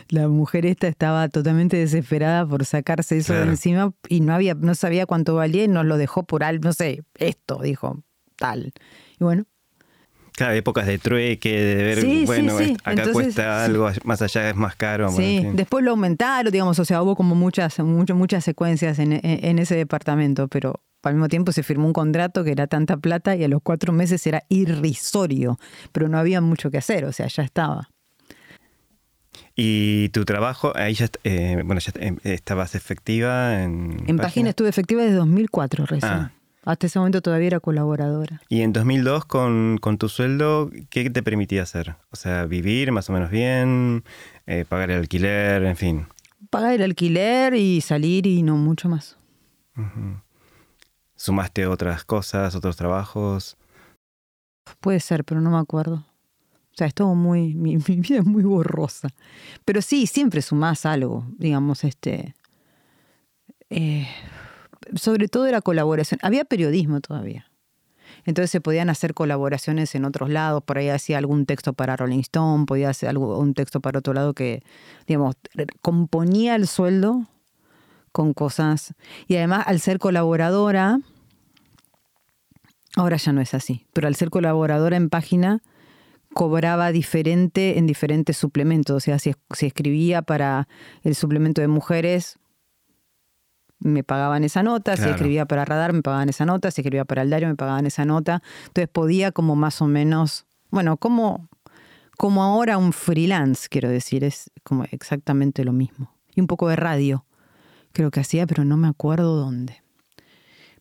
[0.09, 4.75] la mujer esta estaba totalmente desesperada por sacarse eso de encima y no había, no
[4.75, 8.03] sabía cuánto valía y nos lo dejó por algo, no sé, esto, dijo,
[8.35, 8.73] tal.
[9.19, 9.45] Y bueno,
[10.35, 15.09] Claro, épocas de trueque, de ver, bueno, acá cuesta algo, más allá es más caro.
[15.09, 19.59] Sí, después lo aumentaron, digamos, o sea, hubo como muchas, muchas, muchas secuencias en, en,
[19.59, 23.45] ese departamento, pero al mismo tiempo se firmó un contrato que era tanta plata y
[23.45, 25.57] a los cuatro meses era irrisorio,
[25.93, 27.89] pero no había mucho que hacer, o sea, ya estaba.
[29.55, 30.73] ¿Y tu trabajo?
[30.75, 34.03] Ahí ya, eh, bueno, ya eh, estabas efectiva en...
[34.05, 36.11] En página estuve efectiva desde 2004 recién.
[36.11, 36.31] Ah.
[36.65, 38.41] Hasta ese momento todavía era colaboradora.
[38.49, 41.95] ¿Y en 2002 con, con, tu sueldo, qué te permitía hacer?
[42.09, 44.03] O sea, vivir más o menos bien,
[44.47, 46.07] eh, pagar el alquiler, en fin.
[46.49, 49.15] Pagar el alquiler y salir y no mucho más.
[51.15, 53.57] ¿Sumaste otras cosas, otros trabajos?
[54.79, 55.95] Puede ser, pero no me acuerdo.
[55.95, 59.09] O sea, es todo muy, mi, vida es muy borrosa.
[59.65, 62.33] Pero sí, siempre sumás algo, digamos, este...
[63.69, 64.07] Eh,
[64.93, 66.19] sobre todo era colaboración.
[66.21, 67.47] Había periodismo todavía.
[68.25, 72.19] Entonces se podían hacer colaboraciones en otros lados, por ahí hacía algún texto para Rolling
[72.19, 74.63] Stone, podía hacer algo, un texto para otro lado que,
[75.07, 75.35] digamos,
[75.81, 77.27] componía el sueldo
[78.11, 78.95] con cosas.
[79.27, 80.99] Y además, al ser colaboradora,
[82.95, 85.61] ahora ya no es así, pero al ser colaboradora en página,
[86.33, 88.95] cobraba diferente en diferentes suplementos.
[88.95, 90.67] O sea, si, si escribía para
[91.03, 92.39] el suplemento de mujeres,
[93.85, 97.21] me pagaban esa nota, si escribía para Radar me pagaban esa nota, si escribía para
[97.21, 98.41] el diario me pagaban esa nota.
[98.67, 101.47] Entonces podía como más o menos, bueno, como,
[102.17, 106.11] como ahora un freelance, quiero decir, es como exactamente lo mismo.
[106.33, 107.25] Y un poco de radio,
[107.91, 109.83] creo que hacía, pero no me acuerdo dónde.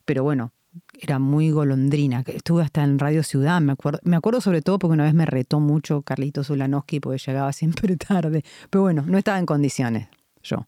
[0.07, 0.53] Pero bueno,
[0.99, 2.25] era muy golondrina.
[2.27, 5.27] Estuve hasta en Radio Ciudad, me acuerdo, me acuerdo sobre todo porque una vez me
[5.27, 8.45] retó mucho Carlitos Ulanowski porque llegaba siempre tarde.
[8.71, 10.09] Pero bueno, no estaba en condiciones
[10.45, 10.67] yo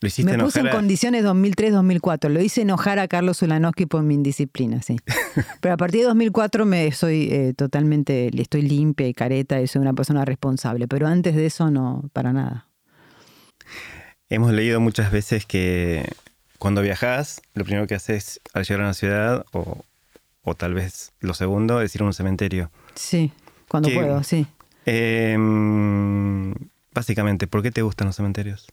[0.00, 2.28] me puse en condiciones 2003-2004.
[2.28, 4.96] Lo hice enojar a Carlos Ulanowski por mi indisciplina, sí.
[5.60, 9.82] Pero a partir de 2004 me soy eh, totalmente, estoy limpia y careta y soy
[9.82, 10.86] una persona responsable.
[10.86, 12.68] Pero antes de eso no, para nada.
[14.28, 16.04] Hemos leído muchas veces que
[16.58, 19.84] cuando viajas, lo primero que haces al llegar a una ciudad, o,
[20.56, 22.70] tal vez lo segundo, es ir a un cementerio.
[22.94, 23.32] Sí,
[23.68, 24.46] cuando puedo, sí.
[24.86, 26.54] Em,
[26.94, 28.68] básicamente, ¿por qué te gustan los cementerios?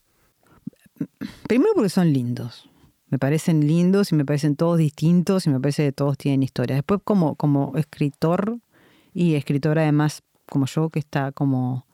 [1.47, 2.69] Primero porque son lindos.
[3.07, 6.75] Me parecen lindos y me parecen todos distintos y me parece que todos tienen historia.
[6.75, 8.59] Después como, como escritor
[9.13, 11.85] y escritora además como yo que está como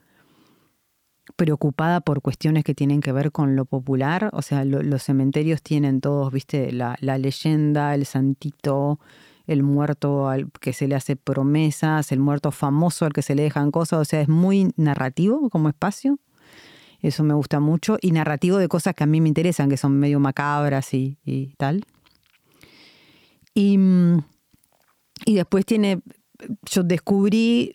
[1.36, 4.30] preocupada por cuestiones que tienen que ver con lo popular.
[4.34, 9.00] O sea, los cementerios tienen todos, viste, la, la, leyenda, el santito,
[9.48, 13.44] el muerto al que se le hace promesas, el muerto famoso al que se le
[13.44, 14.00] dejan cosas.
[14.00, 16.20] O sea, es muy narrativo como espacio.
[17.02, 17.98] Eso me gusta mucho.
[18.02, 21.18] Y narrativo de cosas que a mí me interesan, que son medio macabras y,
[21.58, 21.84] tal.
[23.54, 24.20] Y, mm,
[25.26, 26.02] y, después tiene,
[26.70, 27.74] yo descubrí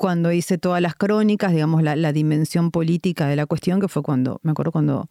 [0.00, 4.40] cuando hice todas las crónicas, digamos, la, dimensión política de la cuestión, que fue cuando,
[4.42, 5.10] me acuerdo cuando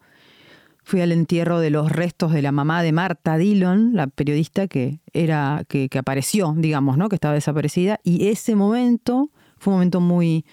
[0.83, 5.01] fui al entierro de los restos de la mamá de Marta Dillon, la periodista que
[5.13, 7.07] era, que, apareció, digamos, ¿no?
[7.07, 7.99] que estaba desaparecida.
[8.03, 10.43] Y ese momento fue un momento muy,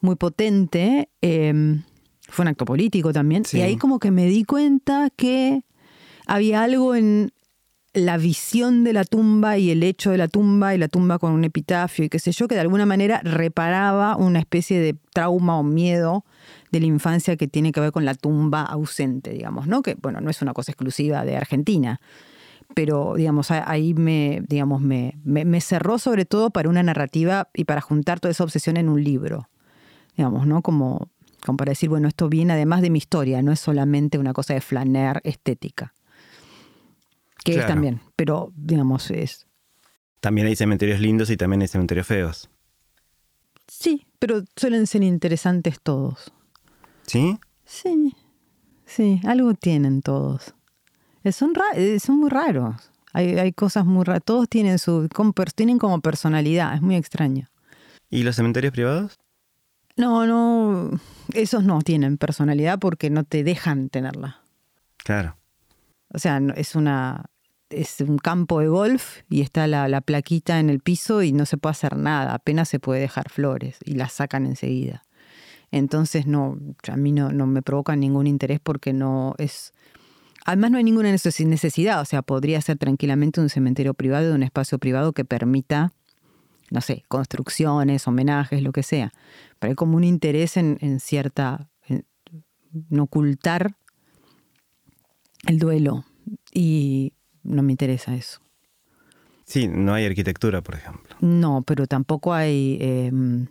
[0.00, 1.10] muy potente.
[1.20, 1.82] Em,
[2.28, 3.44] fue un acto político también.
[3.52, 5.62] Y ahí como que me di cuenta que
[6.26, 7.32] había algo en
[7.96, 11.32] la visión de la tumba y el hecho de la tumba y la tumba con
[11.32, 15.58] un epitafio y qué sé yo, que de alguna manera reparaba una especie de trauma
[15.58, 16.24] o miedo
[16.70, 19.80] de la infancia que tiene que ver con la tumba ausente, digamos, ¿no?
[19.80, 22.00] Que, bueno, no es una cosa exclusiva de Argentina,
[22.74, 27.80] pero, digamos, ahí me, digamos, me, me cerró sobre todo para una narrativa y para
[27.80, 29.48] juntar toda esa obsesión en un libro,
[30.16, 30.60] digamos, ¿no?
[30.60, 31.08] Como
[31.46, 34.52] como para decir, bueno, esto viene además de mi historia, no es solamente una cosa
[34.52, 35.94] de flaner estética.
[37.44, 39.46] Que es también, pero digamos, es.
[40.20, 42.50] También hay cementerios lindos y también hay cementerios feos.
[43.68, 46.32] Sí, pero suelen ser interesantes todos.
[47.06, 47.38] ¿Sí?
[47.64, 48.16] Sí,
[48.84, 50.54] sí, algo tienen todos.
[51.30, 51.52] Son,
[52.00, 52.90] son muy raros.
[53.12, 54.22] Hay, hay cosas muy raras.
[54.24, 55.08] Todos tienen, su,
[55.54, 57.48] tienen como personalidad, es muy extraño.
[58.10, 59.20] ¿Y los cementerios privados?
[59.96, 60.90] No, no,
[61.32, 64.42] esos no tienen personalidad porque no te dejan tenerla.
[64.98, 65.36] Claro.
[66.12, 67.30] O sea, es una
[67.70, 71.56] es un campo de golf y está la, plaquita en el piso y no se
[71.56, 75.04] puede hacer nada, apenas se puede dejar flores y las sacan enseguida.
[75.72, 79.72] Entonces no, a mí no, no me provoca ningún interés porque no es...
[80.44, 84.78] Además no hay ninguna necesidad, o sea, podría ser tranquilamente un cementerio privado, un espacio
[84.78, 85.92] privado que permita
[86.70, 89.12] no sé, construcciones, homenajes, lo que sea.
[89.58, 92.04] Pero hay como un interés en, cierta, en,
[92.98, 93.76] ocultar
[95.46, 96.04] el duelo
[96.52, 97.12] y
[97.42, 98.40] no me interesa eso.
[99.44, 101.14] Sí, no hay arquitectura, por ejemplo.
[101.20, 103.46] No, pero tampoco hay em,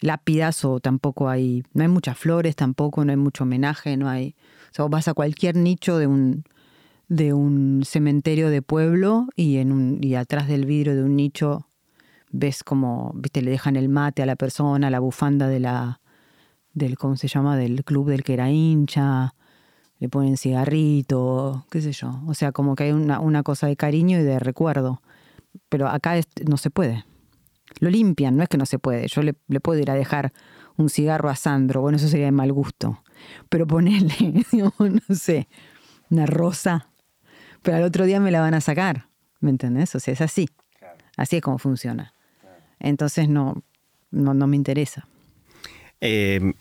[0.00, 4.34] lápidas o tampoco hay, no hay muchas flores tampoco, no hay mucho homenaje, no hay,
[4.70, 6.44] o sea, vas a cualquier nicho de un,
[7.08, 11.69] de un cementerio de pueblo y, en un, y atrás del vidrio de un nicho
[12.30, 16.00] ves como, viste, le dejan el mate a la persona, la bufanda de la,
[16.72, 17.56] del, ¿cómo se llama?
[17.56, 19.34] Del club del que era hincha,
[19.98, 22.20] le ponen cigarrito, qué sé yo.
[22.26, 25.02] O sea, como que hay una, una cosa de cariño y de recuerdo.
[25.68, 27.04] Pero acá no se puede.
[27.80, 29.06] Lo limpian, no es que no se puede.
[29.08, 30.32] Yo le, le puedo ir a dejar
[30.76, 33.02] un cigarro a Sandro, bueno, eso sería de mal gusto.
[33.48, 35.48] Pero ponerle, no sé,
[36.08, 36.88] una rosa,
[37.62, 39.08] pero al otro día me la van a sacar,
[39.40, 39.94] ¿me entendés?
[39.94, 40.48] O sea, es así.
[41.16, 42.14] Así es como funciona.
[42.80, 43.62] Entonces no,
[44.10, 45.06] no, no me interesa.
[46.00, 46.54] Eh,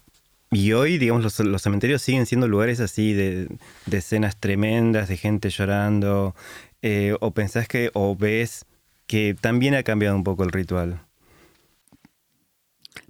[0.52, 3.50] y hoy, digamos, los, cementerios siguen siendo lugares así de,
[3.92, 6.36] escenas tremendas, de gente llorando.
[6.82, 8.66] Eh, ¿O pensás que, o ves
[9.06, 11.02] que también ha cambiado un poco el ritual?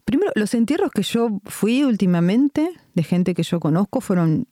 [0.04, 4.48] Primero, los entierros que yo fui últimamente, de gente que yo conozco, fueron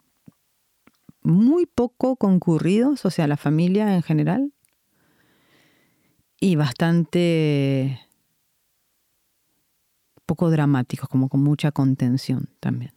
[1.24, 4.54] muy poco concurridos, o sea, la familia en general,
[6.40, 8.00] y bastante
[10.28, 12.92] poco dramáticos, como con mucha contención también.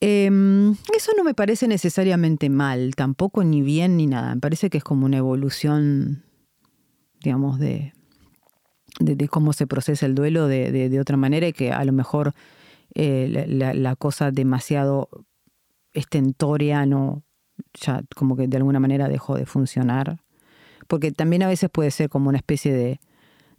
[0.00, 4.34] Em, eso no me parece necesariamente mal, tampoco ni bien ni nada.
[4.34, 6.22] Me parece que es como una evolución,
[7.20, 7.92] digamos, de,
[9.00, 12.34] de, cómo se procesa el duelo de, otra manera y que a lo mejor
[12.94, 15.08] eh, la, cosa demasiado
[15.92, 17.24] estentoria no,
[17.74, 20.20] ya como que de alguna manera dejó de funcionar.
[20.86, 23.00] Porque también a veces puede ser como una especie de,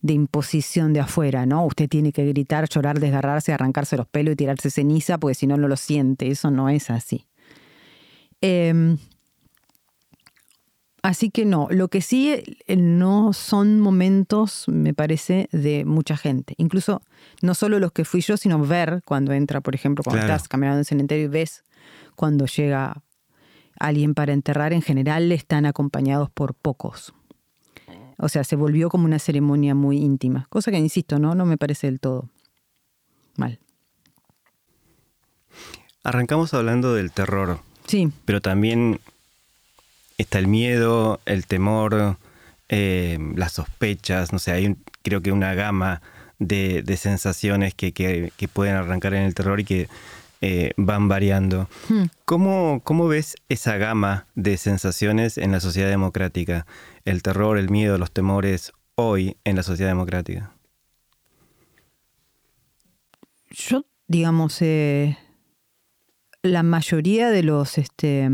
[0.01, 1.65] de imposición de afuera, ¿no?
[1.65, 5.57] Usted tiene que gritar, llorar, desgarrarse, arrancarse los pelos y tirarse ceniza, porque si no,
[5.57, 6.29] no lo siente.
[6.29, 7.25] Eso no es así.
[8.41, 8.97] Em,
[11.01, 12.31] así que no, lo que sí
[12.67, 16.53] eh, no son momentos, me parece, de mucha gente.
[16.57, 17.01] Incluso
[17.41, 20.77] no solo los que fui yo, sino ver cuando entra, por ejemplo, cuando estás caminando
[20.77, 21.63] en el cementerio y ves
[22.15, 23.01] cuando llega
[23.79, 27.13] alguien para enterrar, en general están acompañados por pocos.
[28.19, 30.45] O sea, se volvió como una ceremonia muy íntima.
[30.49, 32.29] Cosa que, insisto, no, no me parece del todo
[33.37, 33.59] mal.
[36.03, 37.59] Arrancamos hablando del terror.
[37.87, 38.11] Sí.
[38.25, 38.99] Pero también
[40.17, 42.17] está el miedo, el temor,
[42.67, 46.01] eh, las sospechas, no sé, hay creo que una gama
[46.37, 49.89] de, sensaciones que, pueden arrancar en el terror y que
[50.41, 51.69] eh, van variando.
[51.89, 52.05] Hmm.
[52.25, 56.65] ¿Cómo, ¿Cómo ves esa gama de sensaciones en la sociedad democrática?
[57.09, 60.53] el terror, el miedo, los temores hoy en la sociedad democrática?
[63.49, 65.17] Yo, digamos, eh,
[66.43, 68.29] la mayoría de los, este,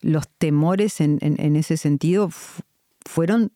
[0.00, 2.30] los temores en, ese sentido
[3.04, 3.52] fueron,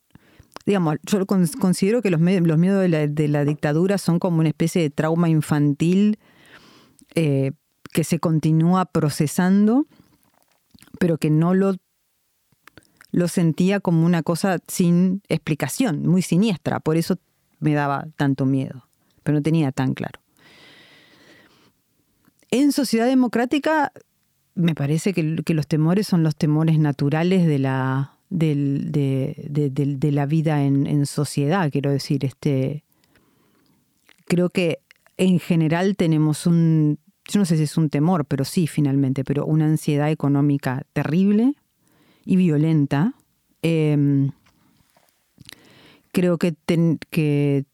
[0.65, 4.91] digamos, yo considero que los, los miedos de la, dictadura son como una especie de
[4.91, 6.19] trauma infantil
[7.15, 7.53] eh,
[7.93, 9.87] que se continúa procesando,
[10.99, 11.77] pero que no lo
[13.13, 16.81] lo sentía como una cosa sin explicación, muy siniestra.
[16.81, 17.19] Por eso
[17.61, 18.89] me daba tanto miedo,
[19.23, 20.19] pero no tenía tan claro.
[22.51, 23.93] En sociedad democrática
[24.55, 31.07] me parece que, los temores son los temores naturales de la, de, la vida en,
[31.07, 32.25] sociedad, quiero decir.
[32.25, 32.85] Este,
[34.27, 34.81] creo que
[35.17, 36.99] en general tenemos un,
[37.29, 41.55] yo no sé si es un temor, pero sí finalmente, pero una ansiedad económica terrible
[42.25, 43.15] y violenta.
[43.63, 44.33] Em,
[46.13, 46.55] creo que,
[47.11, 47.65] que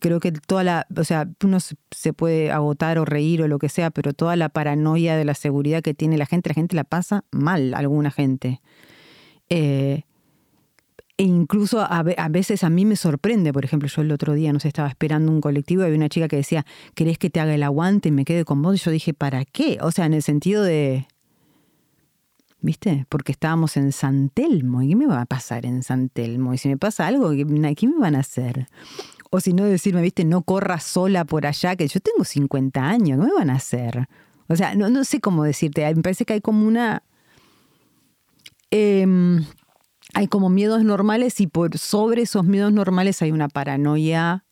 [0.00, 3.68] creo que toda la, o sea, uno se puede agotar o reír o lo que
[3.68, 6.84] sea, pero toda la paranoia de la seguridad que tiene la gente, la gente la
[6.84, 8.60] pasa mal, alguna gente.
[9.48, 10.04] Eh,
[11.20, 14.58] e incluso a, veces a mí me sorprende, por ejemplo, yo el otro día, no
[14.58, 16.64] sé, estaba esperando un colectivo y había una chica que decía,
[16.94, 18.76] ¿querés que te haga el aguante y me quede con vos?
[18.76, 19.76] Y yo dije, ¿para qué?
[19.82, 21.06] O sea, en el sentido de,
[22.62, 23.04] ¿viste?
[23.10, 24.80] Porque estábamos en San Telmo.
[24.80, 26.54] ¿Y qué me va a pasar en San Telmo?
[26.54, 28.68] Y si me pasa algo, ¿qué, me van a hacer?
[29.30, 30.24] O si no, decirme, ¿viste?
[30.24, 34.08] No corras sola por allá, que yo tengo 50 años, ¿qué me van a hacer?
[34.48, 35.84] O sea, no, no sé cómo decirte.
[35.94, 37.02] Me parece que hay como una.
[38.70, 39.44] Em,
[40.14, 44.44] hay como miedos normales y por sobre esos miedos normales hay una paranoia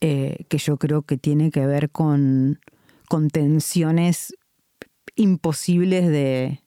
[0.00, 2.60] eh, que yo creo que tiene que ver con,
[3.08, 4.34] con tensiones
[5.16, 6.62] imposibles de,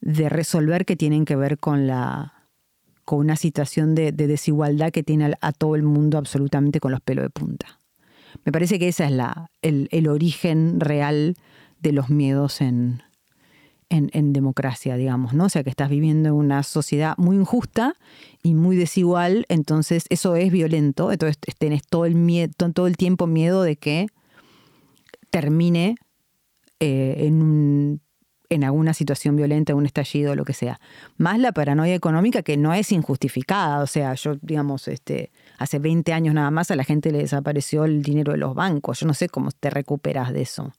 [0.00, 2.34] de resolver que tienen que ver con la
[3.10, 7.24] con una situación de, desigualdad que tiene a, todo el mundo absolutamente con los pelos
[7.24, 7.80] de punta.
[8.44, 11.34] Me parece que ese es la, el, origen real
[11.80, 13.02] de los miedos en,
[13.90, 15.46] en, democracia, digamos, ¿no?
[15.46, 17.94] O sea, que estás viviendo en una sociedad muy injusta
[18.42, 23.26] y muy desigual, entonces eso es violento, entonces tenés todo el, miedo, todo el tiempo
[23.26, 24.06] miedo de que
[25.30, 25.96] termine
[26.78, 28.00] eh, en un
[28.50, 30.80] en alguna situación violenta, un estallido, lo que sea.
[31.16, 33.80] Más la paranoia económica que no es injustificada.
[33.80, 37.84] O sea, yo, digamos, este, hace 20 años nada más a la gente le desapareció
[37.84, 38.98] el dinero de los bancos.
[38.98, 40.72] Yo no sé cómo te recuperas de eso.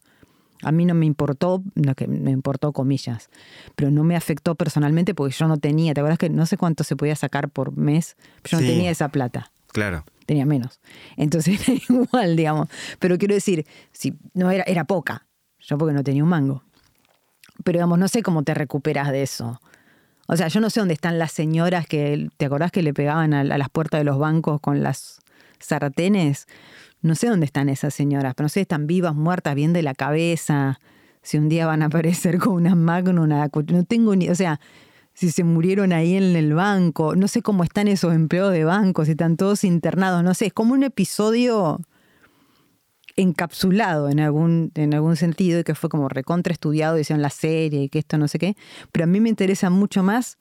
[0.64, 1.64] A mí no me importó,
[1.96, 3.30] que me importó comillas,
[3.76, 6.84] pero no me afectó personalmente porque yo no tenía, ¿te acuerdas que no sé cuánto
[6.84, 8.16] se podía sacar por mes?
[8.44, 9.52] Yo no tenía esa plata.
[9.68, 10.04] Claro.
[10.26, 10.80] Tenía menos.
[11.18, 12.70] Entonces era igual, digamos.
[13.00, 15.26] Pero quiero decir, si no era, era poca.
[15.60, 16.64] Yo porque no tenía un mango.
[17.64, 19.60] Pero digamos, no sé cómo te recuperas de eso.
[20.28, 23.34] O sea, yo no sé dónde están las señoras que, ¿te acordás que le pegaban
[23.34, 25.20] a, las puertas de los bancos con las
[25.60, 26.48] sartenes?
[27.02, 29.82] No sé dónde están esas señoras, pero no sé si están vivas, muertas, bien de
[29.82, 30.80] la cabeza,
[31.22, 34.60] si un día van a aparecer con una magno, una, no tengo ni, o sea,
[35.14, 39.06] si se murieron ahí en el banco, no sé cómo están esos empleados de banco,
[39.06, 41.80] si están todos internados, no sé, es como un episodio
[43.18, 47.84] encapsulado en algún, en algún sentido y que fue como recontra estudiado, hicieron la serie
[47.84, 48.56] y que esto no sé qué,
[48.92, 50.38] pero a mí me interesa mucho más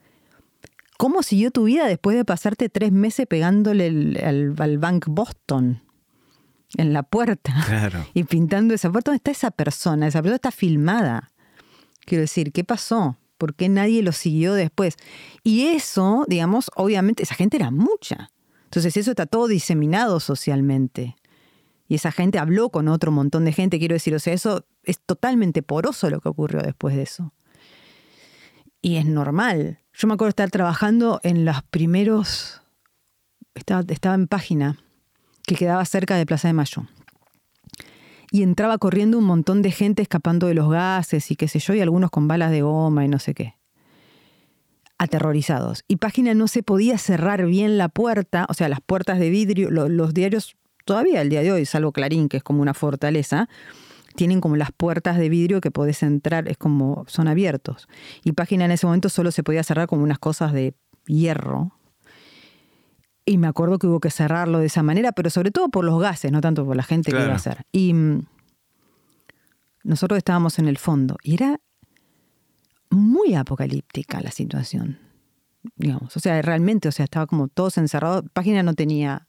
[0.97, 5.83] cómo siguió tu vida después de pasarte tres meses pegándole al, Bank Boston
[6.77, 9.11] en la puerta y pintando esa puerta.
[9.11, 10.07] ¿Dónde está esa persona?
[10.07, 11.33] Esa persona está filmada.
[12.05, 13.17] Quiero decir, ¿qué pasó?
[13.39, 14.97] ¿Por qué nadie lo siguió después?
[15.43, 18.31] Y eso, digamos, obviamente, esa gente era mucha.
[18.65, 21.17] Entonces eso está todo diseminado socialmente
[21.91, 25.01] y esa gente habló con otro montón de gente, quiero decir, o sea, eso es
[25.01, 27.35] totalmente poroso lo que ocurrió después de eso.
[28.81, 29.81] Y es normal.
[29.93, 32.63] Yo me acuerdo estar trabajando en los primeros,
[33.57, 34.79] estaba, estaba en página
[35.51, 36.85] que quedaba cerca de Plaza de Mayo.
[38.31, 41.75] Y entraba corriendo un montón de gente escapando de los gases y qué sé yo,
[41.75, 43.57] y algunos con balas de goma y no sé qué
[44.97, 45.83] aterrorizados.
[45.89, 49.71] Y página no se podía cerrar bien la puerta, o sea, las puertas de vidrio,
[49.71, 53.49] los diarios todavía el día de hoy, salvo Clarín, que es como una fortaleza,
[54.15, 57.89] tienen como las puertas de vidrio que podés entrar, es como, son abiertos.
[58.25, 60.75] Y página en ese momento solo se podía cerrar como unas cosas de
[61.07, 61.73] hierro.
[63.31, 66.01] Y me acuerdo que hubo que cerrarlo de esa manera, pero sobre todo por los
[66.01, 67.65] gases, no tanto por la gente que iba a hacer.
[67.71, 68.27] Y mm,
[69.85, 71.61] nosotros estábamos en el fondo y era
[72.91, 74.99] muy apocalíptica la situación.
[75.77, 78.25] Digamos, o sea, realmente, o sea, estaba como todos encerrados.
[78.33, 79.29] Página no tenía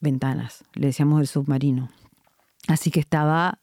[0.00, 1.88] ventanas, le decíamos el submarino.
[2.68, 3.58] Así que estaba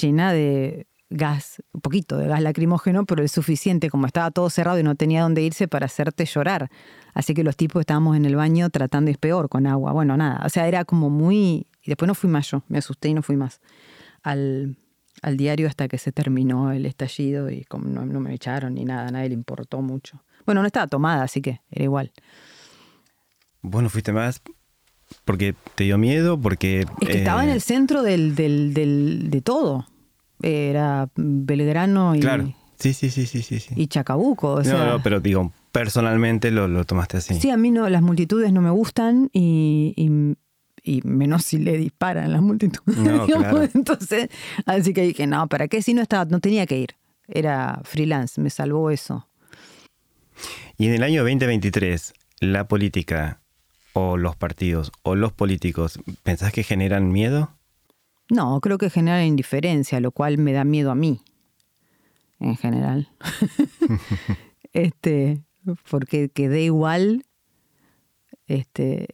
[0.00, 4.78] llena de gas, un poquito de gas lacrimógeno, pero es suficiente, como estaba todo cerrado
[4.78, 6.70] y no tenía dónde irse para hacerte llorar.
[7.14, 9.92] Así que los tipos estábamos en el baño tratando, es peor, con agua.
[9.92, 11.66] Bueno, nada, o sea, era como muy...
[11.82, 13.60] Y después no fui más yo, me asusté y no fui más
[14.22, 14.76] al,
[15.34, 19.08] diario hasta que se terminó el estallido y como no, no me echaron ni nada,
[19.08, 20.22] a nadie le importó mucho.
[20.44, 22.12] Bueno, no estaba tomada, así que era igual.
[23.62, 24.42] Bueno, fuiste más
[25.24, 26.80] porque te dio miedo, porque...
[27.00, 29.86] Es que estaba en el eh, centro del, del, del, de todo.
[30.42, 32.20] Era Belgrano y...
[32.20, 32.52] Claro.
[32.78, 33.60] Sí, sí, sí, sí, sí.
[33.74, 34.52] Y Chacabuco.
[34.52, 37.40] O sea, no, pero digo, personalmente lo, lo, tomaste así.
[37.40, 42.32] Sí, a mí no, las multitudes no me gustan y, y, menos si le disparan
[42.32, 42.98] las multitudes.
[42.98, 43.62] No, claro.
[43.74, 44.28] Entonces,
[44.66, 45.82] así que dije, no, ¿para qué?
[45.82, 46.96] Si no estaba, no tenía que ir.
[47.28, 49.26] Era freelance, me salvó eso.
[50.76, 53.40] Y en el año 2023, la política
[53.94, 57.50] o los partidos o los políticos, ¿pensás que generan miedo?
[58.28, 61.20] No, creo que generan indiferencia, lo cual me da miedo a mí,
[62.40, 63.08] en general.
[64.72, 65.44] este,
[65.88, 67.24] porque quedé igual,
[68.46, 69.06] este,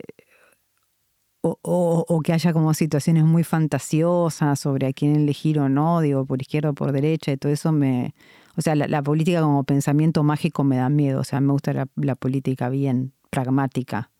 [1.42, 6.40] o, que haya como situaciones muy fantasiosas sobre a quién elegir o no, digo, por
[6.40, 8.14] izquierda o por derecha, y todo eso me...
[8.54, 12.14] O sea, la, política como pensamiento mágico me da miedo, o sea, me gusta la
[12.16, 14.10] política bien, pragmática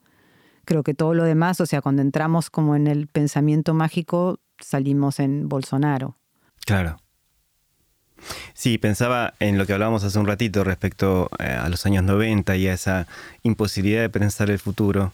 [0.64, 5.20] creo que todo lo demás, o sea, cuando entramos como en el pensamiento mágico, salimos
[5.20, 6.16] en Bolsonaro.
[6.64, 6.98] Claro.
[8.54, 12.56] Sí, pensaba en lo que hablábamos hace un ratito respecto eh, a los años 90
[12.56, 13.06] y a esa
[13.42, 15.12] imposibilidad de pensar el futuro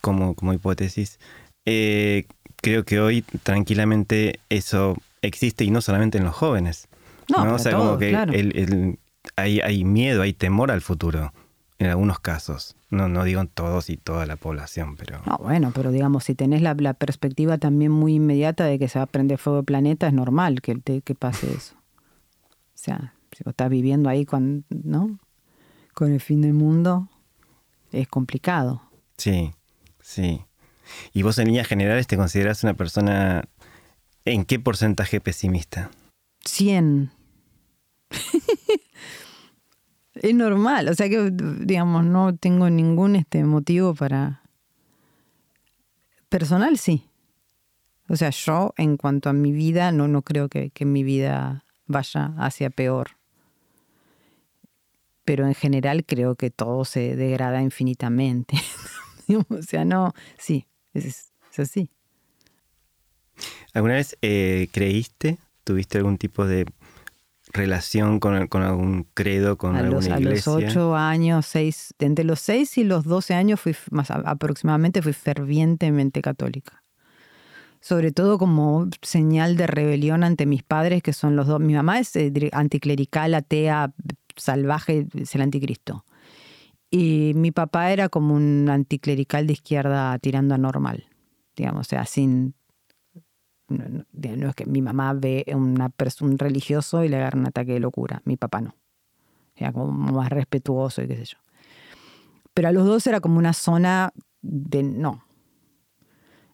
[0.00, 1.18] como, como hipótesis.
[1.64, 2.26] Eh,
[2.56, 6.88] creo que hoy tranquilamente eso existe y no solamente en los jóvenes.
[7.28, 8.16] No, o sea, como que
[9.36, 11.32] hay, hay miedo, hay temor al futuro
[11.78, 12.76] en algunos casos.
[12.90, 15.20] No, no digo en todos y toda la población, pero...
[15.26, 19.04] No, bueno, pero digamos, si tenés la, perspectiva también muy inmediata de que se va
[19.04, 21.74] a prender fuego el planeta, es normal que, que pase eso.
[21.76, 25.18] O sea, si vos estás viviendo ahí con, ¿no?
[25.98, 27.08] con el fin del mundo,
[27.90, 28.82] es complicado.
[29.16, 29.52] Sí,
[30.00, 30.44] sí.
[31.12, 33.48] ¿Y vos en líneas generales te considerás una persona
[34.24, 35.90] en qué porcentaje pesimista?
[36.44, 37.10] 100.
[40.22, 44.42] es normal, o sea que, digamos, no tengo ningún este motivo para...
[46.28, 47.08] Personal sí.
[48.08, 52.34] O sea, yo en cuanto a mi vida, no, no creo que, mi vida vaya
[52.38, 53.10] hacia peor.
[55.24, 58.56] Pero en general creo que todo se degrada infinitamente.
[59.48, 61.90] o sea, no, sí, es, así.
[63.74, 66.66] ¿Alguna vez eh, creíste, tuviste algún tipo de
[67.52, 70.52] relación con, con algún credo, con alguna iglesia?
[70.52, 75.02] A los ocho años, seis, entre los seis y los doce años fui más aproximadamente
[75.02, 76.82] fui fervientemente católica.
[77.80, 81.60] Sobre todo como señal de rebelión ante mis padres, que son los dos.
[81.60, 83.92] Mi mamá es eh, anticlerical, atea,
[84.36, 86.04] salvaje, es el anticristo.
[86.90, 91.06] Y mi papá era como un anticlerical de izquierda tirando a normal,
[91.54, 92.54] digamos, o sea, sin
[93.68, 97.80] no, es que mi mamá ve una un religioso y le agarra un ataque de
[97.80, 98.22] locura.
[98.24, 98.74] Mi papá no.
[99.54, 101.38] Era como más respetuoso y qué sé yo.
[102.54, 105.24] Pero a los dos era como una zona de no.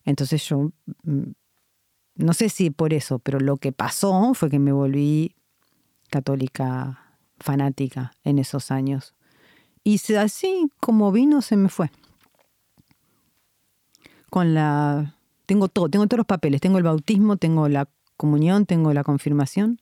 [0.05, 0.73] Entonces yo,
[1.05, 1.33] mm,
[2.17, 5.35] no sé si por eso, pero lo que pasó fue que me volví
[6.11, 9.15] católica fanática en esos años.
[9.83, 11.91] Y así como vino, se me fue.
[14.31, 15.15] Con la
[15.47, 19.80] tengo todo, tengo todos los papeles, tengo el bautismo, tengo la comunión, tengo la confirmación.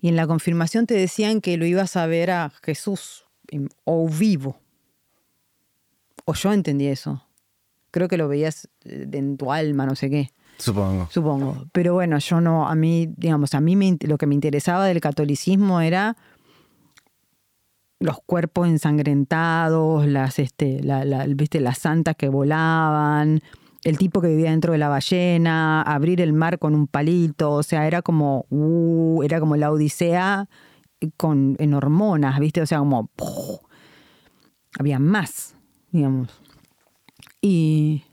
[0.00, 3.24] Y en la confirmación te decían que lo ibas a ver a Jesús
[3.84, 4.58] o vivo.
[6.24, 7.24] O yo entendí eso.
[7.90, 10.30] Creo que lo veías eh, en tu alma, no sé qué.
[10.58, 11.08] Supongo.
[11.10, 11.66] Supongo.
[11.72, 15.80] Pero bueno, yo no, a mí, digamos, a mí lo que me interesaba del catolicismo
[15.80, 16.16] era
[17.98, 20.80] los cuerpos ensangrentados, las, este,
[21.28, 21.60] ¿viste?
[21.60, 23.40] las santas que volaban,
[23.84, 27.62] el tipo que vivía dentro de la ballena, abrir el mar con un palito, o
[27.62, 30.48] sea, era como, uh, era como la Odisea
[31.16, 32.62] con, en hormonas, ¿viste?
[32.62, 33.10] O sea, como,
[34.78, 35.56] había más,
[35.90, 36.28] digamos.
[37.40, 38.04] Y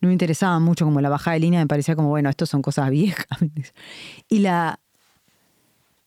[0.00, 2.62] no me interesaba mucho como la bajada de línea, me parecía como, bueno, esto son
[2.62, 3.26] cosas viejas.
[4.28, 4.80] y la...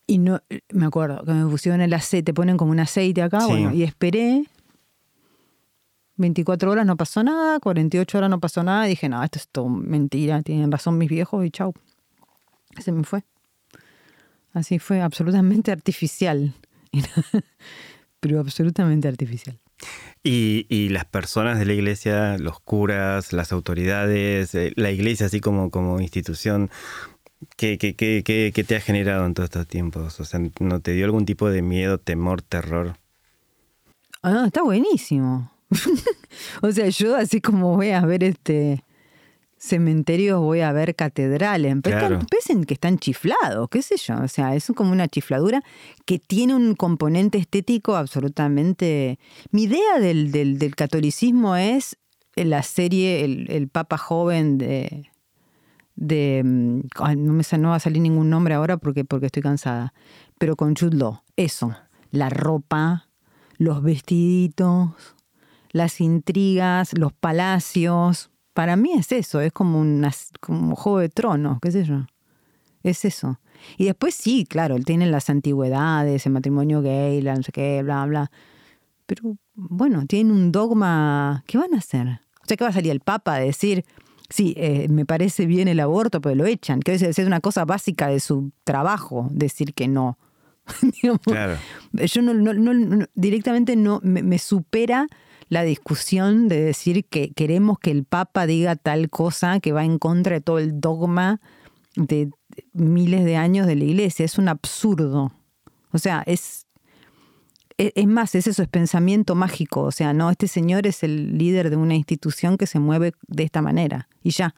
[0.06, 0.42] Y no,
[0.74, 3.84] me acuerdo que me pusieron el aceite, te ponen como un aceite acá, bueno, y
[3.84, 4.44] esperé
[6.16, 8.86] 24 horas no pasó nada, 48 horas no pasó nada.
[8.86, 11.74] dije, no, esto es todo mentira, tienen razón mis viejos y chau.
[12.80, 13.24] Se me fue.
[14.54, 16.54] Así fue, absolutamente artificial.
[18.20, 19.60] Pero absolutamente artificial.
[20.24, 25.70] Y, las personas de la iglesia, los curas, las autoridades, eh, la iglesia así como,
[25.70, 26.70] como institución,
[27.58, 30.20] ¿qué, qué, qué, qué te ha generado en todos estos tiempos?
[30.22, 32.96] O sea, ¿no te dio algún tipo de miedo, temor, terror?
[34.22, 35.53] Ah, está buenísimo.
[36.62, 38.84] o sea, yo así como voy a ver este
[39.64, 41.78] cementerios, voy a ver catedrales.
[41.84, 42.20] Claro.
[42.68, 44.16] que están chiflados, qué sé yo.
[44.22, 45.64] O sea, es como una chifladura
[46.06, 49.20] que tiene un componente estético absolutamente...
[49.52, 51.96] Mi idea del, del, catolicismo es
[52.36, 55.10] la serie El, Papa Joven de...
[55.96, 59.94] de no, me, no va a salir ningún nombre ahora porque, porque estoy cansada.
[60.38, 61.00] Pero con Jude
[61.38, 61.74] Eso.
[62.12, 63.08] La ropa,
[63.58, 64.90] los vestiditos
[65.74, 68.30] las intrigas, los palacios.
[68.54, 70.08] Para mí es eso, es como, un
[70.40, 72.06] como juego de tronos, qué sé yo.
[72.84, 73.40] Es eso.
[73.78, 77.82] Y después sí, claro, él tiene las antigüedades, el matrimonio gay, la no sé qué,
[77.82, 78.32] bla, bla.
[79.06, 81.44] Pero bueno, tiene un dogma.
[81.48, 82.08] ¿Qué van a hacer?
[82.42, 83.86] O sea, ¿qué va a salir el Papa a decir,
[84.30, 86.82] sí, eh, me parece bien el aborto, pero lo echan?
[86.82, 90.20] Que es una cosa básica de su trabajo, decir que no.
[91.24, 91.58] claro.
[91.94, 95.08] Yo no, directamente no me supera
[95.50, 100.00] la discusión de decir que queremos que el Papa diga tal cosa que va en
[100.00, 101.42] contra de todo el dogma
[101.96, 102.32] de
[102.74, 104.26] miles de años de la iglesia.
[104.26, 105.32] Es un absurdo.
[105.92, 106.66] O sea, es,
[107.78, 109.82] e, es, más, es eso, es pensamiento mágico.
[109.82, 113.44] O sea, no, este señor es el líder de una institución que se mueve de
[113.44, 114.10] esta manera.
[114.22, 114.56] Y ya.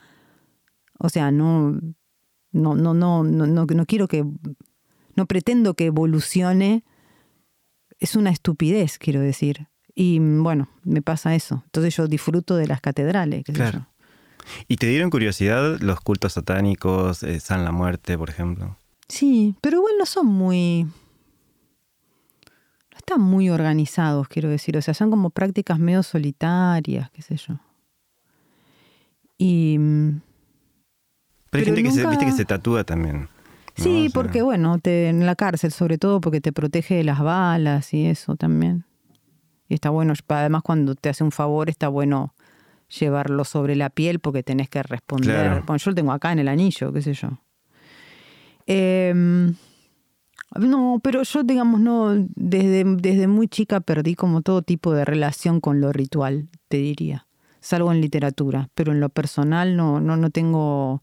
[0.98, 1.78] O sea, no,
[2.52, 4.26] no, no, no, no, no, no quiero que,
[5.16, 6.84] no pretendo que evolucione.
[8.00, 9.68] Es una estupidez, quiero decir.
[9.96, 11.64] Y bueno, me pasa eso.
[11.66, 13.46] Entonces yo disfruto de las catedrales.
[13.46, 13.88] claro.
[14.68, 18.78] ¿Y te dieron curiosidad los cultos satánicos, eh, San la Muerte, por ejemplo?
[19.08, 20.84] Sí, pero igual no son muy...
[22.92, 24.78] No están muy organizados, quiero decir.
[24.78, 27.60] O sea, son como prácticas medio solitarias, qué sé yo.
[29.38, 29.78] Y...
[29.80, 30.22] Mm,
[31.50, 33.30] pero hay gente que, se, viste que se tatúa también.
[33.76, 37.94] Sí, porque bueno, te, en la cárcel sobre todo porque te protege de las balas
[37.94, 38.86] y eso también.
[39.68, 42.34] Y está bueno, además cuando te hace un favor está bueno
[43.00, 45.64] llevarlo sobre la piel porque tenés que responder.
[45.66, 47.30] Bueno, yo lo tengo acá en el anillo, qué sé yo.
[48.68, 49.56] Em,
[50.60, 55.60] no, pero yo, digamos, no, desde, desde muy chica perdí como todo tipo de relación
[55.60, 57.28] con lo ritual, te diría.
[57.60, 61.02] Salvo en literatura, pero en lo personal no, no, no tengo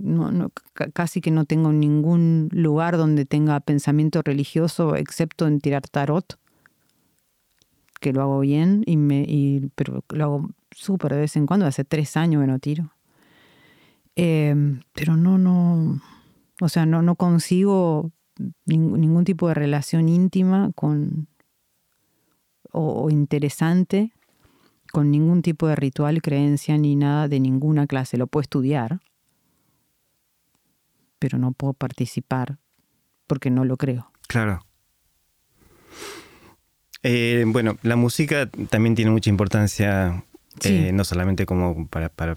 [0.00, 0.50] no,
[0.92, 6.38] casi que no tengo ningún lugar donde tenga pensamiento religioso, excepto en tirar tarot,
[8.00, 11.66] que lo hago bien, y me, y, pero lo hago súper de vez en cuando,
[11.66, 12.92] hace tres años que no tiro.
[14.16, 14.54] Eh,
[14.92, 16.00] pero no, no,
[16.60, 18.10] o sea, no, no consigo
[18.64, 21.28] ningún tipo de relación íntima con
[22.72, 24.12] o interesante
[24.90, 28.16] con ningún tipo de ritual, creencia ni nada de ninguna clase.
[28.16, 29.00] Lo puedo estudiar,
[31.18, 32.58] pero no puedo participar
[33.26, 34.10] porque no lo creo.
[34.26, 34.60] Claro.
[37.02, 40.24] Eh, bueno, la música también tiene mucha importancia,
[40.64, 42.36] eh, no solamente como para, para,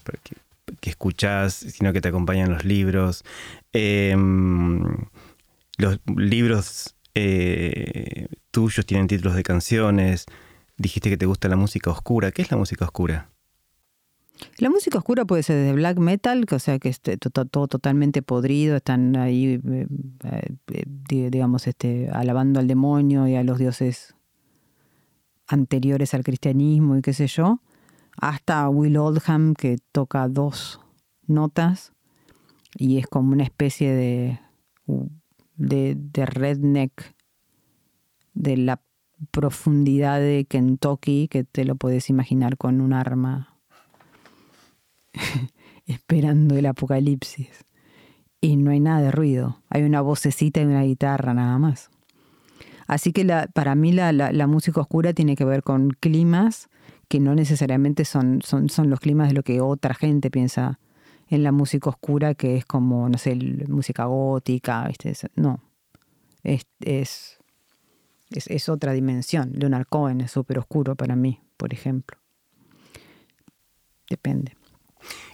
[0.80, 3.24] que, escuchas, sino que te acompañan los libros.
[3.74, 4.84] Em,
[5.78, 10.26] los libros eh, tuyos tienen títulos de canciones.
[10.78, 12.32] Dijiste que te gusta la música oscura.
[12.32, 13.30] ¿Qué es la música oscura?
[14.58, 18.22] La música oscura puede ser desde black metal, que, o sea que es todo, totalmente
[18.22, 19.88] podrido, están ahí, eh,
[20.74, 20.86] eh,
[21.30, 24.16] digamos, este, alabando al demonio y a los dioses
[25.54, 27.62] anteriores al cristianismo y qué sé yo,
[28.18, 30.80] hasta Will Oldham que toca dos
[31.28, 31.94] notas
[32.76, 34.40] y es como una especie de,
[35.56, 37.16] de, redneck
[38.34, 38.82] de la
[39.32, 43.60] profundidad de Kentucky que te lo puedes imaginar con un arma
[45.86, 47.66] esperando el apocalipsis.
[48.42, 49.62] Y no hay nada de ruido.
[49.70, 51.93] Hay una vocecita y una guitarra nada más.
[52.88, 56.70] Así que la, para mí la, la, música oscura tiene que ver con climas
[57.08, 60.80] que no necesariamente son, son, son los climas de lo que otra gente piensa
[61.28, 63.36] en la música oscura, que es como, no sé,
[63.68, 65.14] música gótica, ¿viste?
[65.36, 65.62] No.
[66.44, 67.40] Es, es,
[68.30, 69.54] es, otra dimensión.
[69.56, 72.18] Leonard Cohen es súper oscuro para mí, por ejemplo.
[74.10, 74.56] Depende.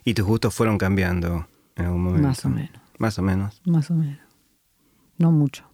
[0.03, 2.27] ¿Y tus gustos fueron cambiando en algún momento?
[2.27, 2.81] Más o menos.
[2.97, 3.61] Más o menos.
[3.65, 4.19] Más o menos.
[5.17, 5.65] No mucho.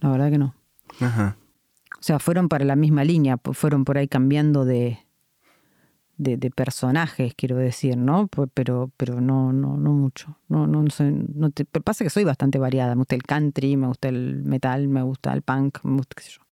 [0.00, 0.57] La verdad que no.
[1.00, 1.36] Ajá.
[1.98, 5.00] O sea, fueron para la misma línea, fueron por ahí cambiando de,
[6.18, 8.28] de, personajes, quiero decir, ¿no?
[8.54, 10.36] Pero, pero no, no, no mucho.
[10.48, 12.94] No, no, no te, pasa que soy bastante variada.
[12.94, 16.22] Me gusta el country, me gusta el metal, me gusta el punk, me gusta qué
[16.22, 16.42] sé yo.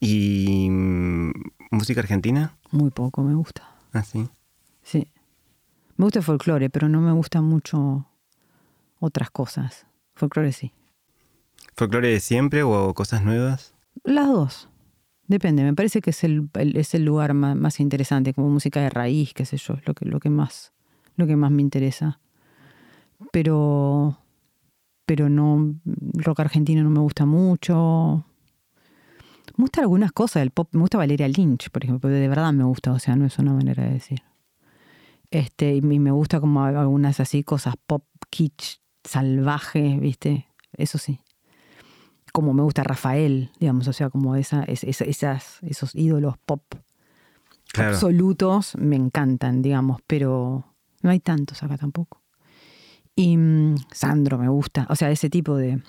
[0.00, 1.32] ¿Y mm,
[1.70, 2.56] música argentina?
[2.70, 3.68] Muy poco me gusta.
[3.92, 4.28] ¿Ah, sí?
[4.82, 5.08] Sí.
[5.96, 8.06] Me gusta el folclore, pero no me gustan mucho
[8.98, 9.86] otras cosas.
[10.14, 10.72] Folclore sí.
[11.74, 13.74] ¿Folclore de siempre o cosas nuevas?
[14.04, 14.68] Las dos.
[15.32, 19.32] Depende, me parece que es el, es el lugar más, interesante, como música de raíz,
[19.32, 20.72] qué sé yo, es lo que, lo que, más,
[21.16, 22.20] lo que más me interesa.
[23.30, 24.18] Pero,
[25.06, 28.26] pero no, rock argentino no me gusta mucho.
[29.56, 32.64] Me gustan algunas cosas del pop, me gusta Valeria Lynch, por ejemplo, de verdad me
[32.64, 34.22] gusta, o sea, no es una manera de decir.
[35.30, 40.46] Este, y me gusta como algunas así cosas pop kitsch salvajes, ¿viste?
[40.76, 41.21] Eso sí.
[42.32, 46.62] Como me gusta Rafael, digamos, o sea, como esa, esas, esos ídolos pop
[47.74, 50.64] absolutos me encantan, digamos, pero
[51.02, 52.20] no hay tantos acá tampoco.
[53.14, 55.82] Y mm, Sandro me gusta, o sea, ese tipo de,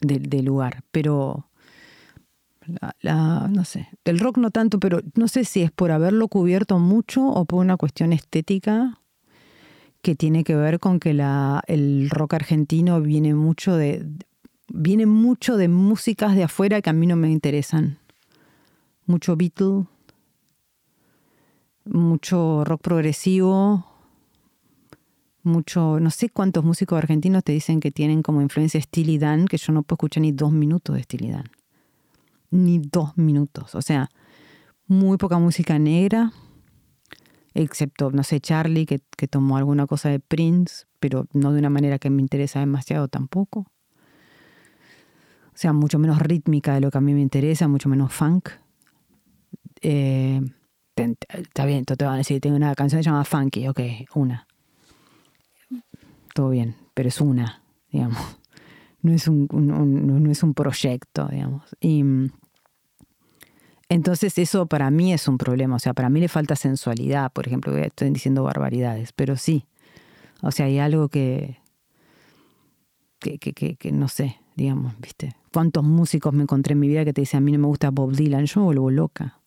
[0.00, 1.50] de lugar, pero
[3.00, 6.78] la, no sé, el rock no tanto, pero no sé si es por haberlo cubierto
[6.78, 9.00] mucho o por una cuestión estética
[10.02, 14.06] que tiene que ver con que la, el rock argentino viene mucho de
[14.72, 17.98] viene mucho de músicas de afuera que a mí no me interesan.
[19.06, 19.86] Mucho Beatle,
[21.84, 23.86] mucho rock progresivo,
[25.42, 29.56] mucho, no sé cuántos músicos argentinos te dicen que tienen como influencia Steely Dan, que
[29.56, 31.50] yo no puedo escuchar ni dos minutos de Steely Dan
[32.50, 33.74] ni dos minutos.
[33.74, 34.10] O sea,
[34.86, 36.32] muy poca música negra,
[37.54, 41.98] excepto, no sé, Charlie, que, tomó alguna cosa de Prince, pero no de una manera
[41.98, 43.66] que me interesa demasiado tampoco.
[45.60, 48.48] Sea, mucho menos rítmica de lo que a mí me interesa, mucho menos funk.
[49.82, 50.40] Eh,
[50.96, 53.80] está bien, te van a decir, tengo una canción que se llama Funky, ok,
[54.14, 54.46] una.
[56.32, 58.16] Todo bien, pero es una, digamos.
[59.02, 61.64] No es un, no es un proyecto, digamos.
[61.78, 62.04] Y
[63.90, 67.46] entonces eso para mí es un problema, o sea, para mí le falta sensualidad, por
[67.46, 69.66] ejemplo, estoy diciendo barbaridades, pero sí,
[70.40, 71.58] o sea, hay algo que,
[73.18, 75.34] que, que, que, no sé, digamos, ¿viste?
[75.54, 77.90] ¿Cuántos músicos me encontré en mi vida que te dicen a mí no me gusta
[77.90, 78.44] Bob Dylan?
[78.44, 79.40] Yo me vuelvo loca.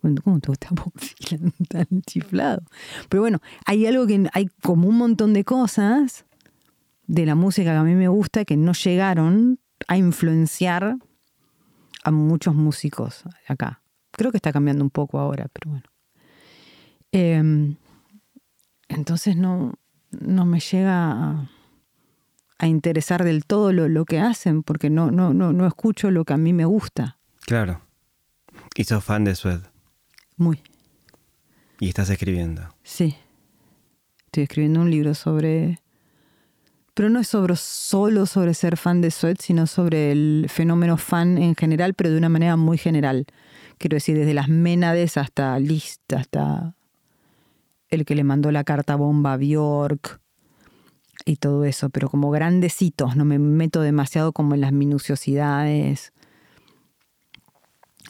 [0.00, 2.62] ¿Cómo te gusta Bob Dylan tan chiflado?
[3.08, 6.24] Pero bueno, hay algo que hay como un montón de cosas
[7.08, 9.58] de la música que a mí me gusta que no llegaron
[9.88, 10.96] a influenciar
[12.04, 13.82] a muchos músicos acá.
[14.12, 15.86] Creo que está cambiando un poco ahora, pero bueno.
[17.10, 17.74] Em,
[18.88, 19.74] entonces no,
[20.12, 21.50] no me llega a,
[22.60, 26.26] a interesar del todo lo, lo, que hacen, porque no, no, no, no escucho lo
[26.26, 27.16] que a mí me gusta.
[27.46, 27.80] Claro.
[28.76, 29.60] ¿Y sos fan de Sued?
[30.36, 30.62] Muy.
[31.80, 32.74] ¿Y estás escribiendo?
[32.82, 33.16] Sí.
[34.26, 35.80] Estoy escribiendo un libro sobre...
[36.92, 41.38] Pero no es sobre, solo sobre ser fan de Sued, sino sobre el fenómeno fan
[41.38, 43.24] en general, pero de una manera muy general.
[43.78, 46.74] Quiero decir, desde las Ménades hasta Liszt, hasta
[47.88, 50.20] el que le mandó la carta bomba a Bjork
[51.24, 56.12] y todo eso, pero como grandecitos, no me meto demasiado como en las minuciosidades.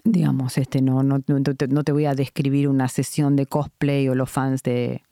[0.04, 4.30] Digamos, este, no, no, no, te, voy a describir una sesión de cosplay o los
[4.30, 5.02] fans de,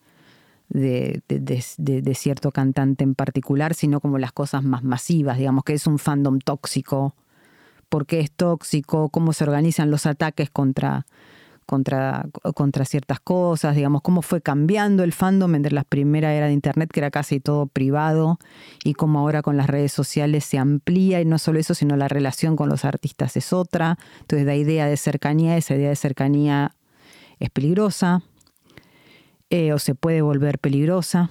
[0.69, 5.85] de, de, cierto cantante en particular, sino como las cosas más masivas, digamos, que es
[5.85, 7.15] un fandom tóxico,
[7.87, 11.05] por qué es tóxico, cómo se organizan los ataques contra
[11.69, 16.53] contra, contra ciertas cosas, digamos, cómo fue cambiando el fandom entre la primera era de
[16.53, 18.39] Internet, que era casi todo privado,
[18.83, 22.07] y cómo ahora con las redes sociales se amplía, y no solo eso, sino la
[22.07, 23.99] relación con los artistas es otra.
[24.21, 26.75] Entonces, la idea de cercanía, esa idea de cercanía
[27.37, 28.23] es peligrosa,
[29.51, 31.29] eh, o se puede volver peligrosa.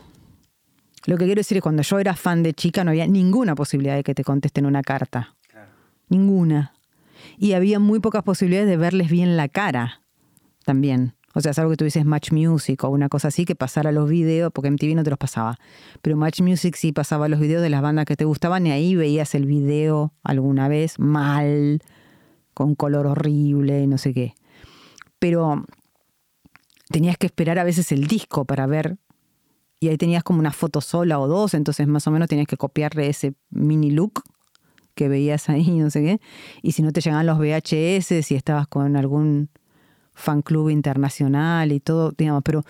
[1.07, 3.57] Lo que quiero decir es que cuando yo era fan de chica no había ninguna
[3.57, 5.34] posibilidad de que te contesten una carta.
[6.09, 6.74] Ninguna.
[7.39, 10.03] Y había muy pocas posibilidades de verles bien la cara
[10.68, 11.14] también.
[11.32, 14.10] O sea, es algo que tú Match Music o una cosa así, que pasara los
[14.10, 15.56] videos, porque MTV no te los pasaba.
[16.02, 18.94] Pero Match Music sí pasaba los videos de las bandas que te gustaban y ahí
[18.94, 21.80] veías el video alguna vez mal,
[22.52, 24.34] con color horrible, no sé qué.
[25.18, 25.64] Pero
[26.90, 28.98] tenías que esperar a veces el disco para ver.
[29.80, 32.58] Y ahí tenías como una foto sola o dos, entonces más o menos tenías que
[32.58, 34.22] copiarle ese mini look
[34.94, 36.20] que veías ahí, no sé qué.
[36.60, 39.48] Y si no te llegaban los VHS, si estabas con algún
[40.18, 42.64] fan club internacional y todo, digamos, pero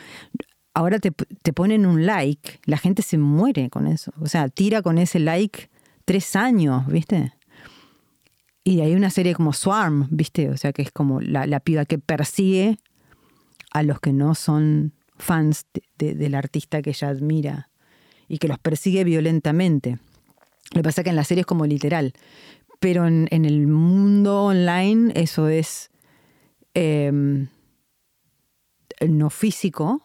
[0.75, 1.11] ahora te,
[1.53, 4.13] ponen un like, la gente se muere con eso.
[4.21, 5.71] O sea, tira con ese like
[6.05, 7.33] tres años, ¿viste?
[8.63, 10.51] Y hay una serie como Swarm, ¿viste?
[10.51, 12.79] O sea, que es como la, la piba que persigue
[13.73, 17.71] a los que no son fans del artista que ella admira
[18.29, 19.99] y que los persigue violentamente.
[20.73, 22.13] Lo que pasa es que en la serie es como literal,
[22.79, 25.91] pero en el mundo online eso es
[26.81, 27.49] Em,
[29.09, 30.01] no físico,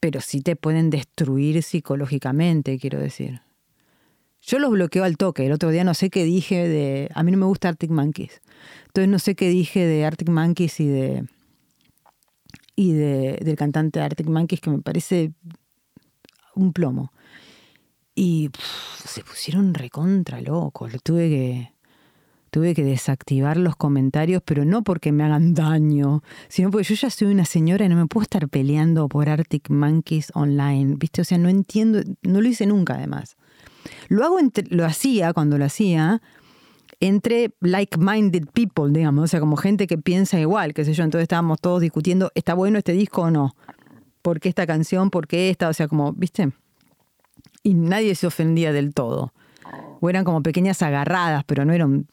[0.00, 3.40] pero sí te pueden destruir psicológicamente, quiero decir.
[4.40, 5.46] Yo los bloqueo al toque.
[5.46, 7.08] El otro día no sé qué dije de...
[7.14, 8.42] A mí no me gusta Arctic Monkeys.
[8.86, 11.24] Entonces no sé qué dije de Arctic Monkeys y de...
[12.74, 15.30] Y de, del cantante Arctic Monkeys que me parece
[16.56, 17.12] un plomo.
[18.16, 18.50] Y
[19.04, 20.92] se pusieron recontra locos.
[20.92, 21.72] Lo tuve que
[22.52, 27.08] tuve que desactivar los comentarios, pero no porque me hagan daño, sino porque yo ya
[27.08, 31.22] soy una señora y no me puedo estar peleando por Arctic Monkeys online, ¿viste?
[31.22, 33.38] O sea, no entiendo, no lo hice nunca además.
[34.08, 34.36] Lo hago
[34.68, 36.20] lo hacía cuando lo hacía
[37.00, 41.22] entre like-minded people, digamos, o sea, como gente que piensa igual, qué sé yo, entonces
[41.22, 43.56] estábamos todos discutiendo, ¿está bueno este disco o no?
[44.20, 45.08] ¿Por qué esta canción?
[45.08, 45.70] ¿Por qué esta?
[45.70, 46.52] O sea, como, ¿viste?
[47.62, 49.32] Y nadie se ofendía del todo.
[50.02, 52.06] O eran como pequeñas agarradas, pero no eran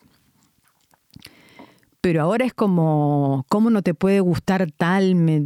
[2.02, 5.44] pero ahora es como, ¿cómo no te puede gustar tal, me,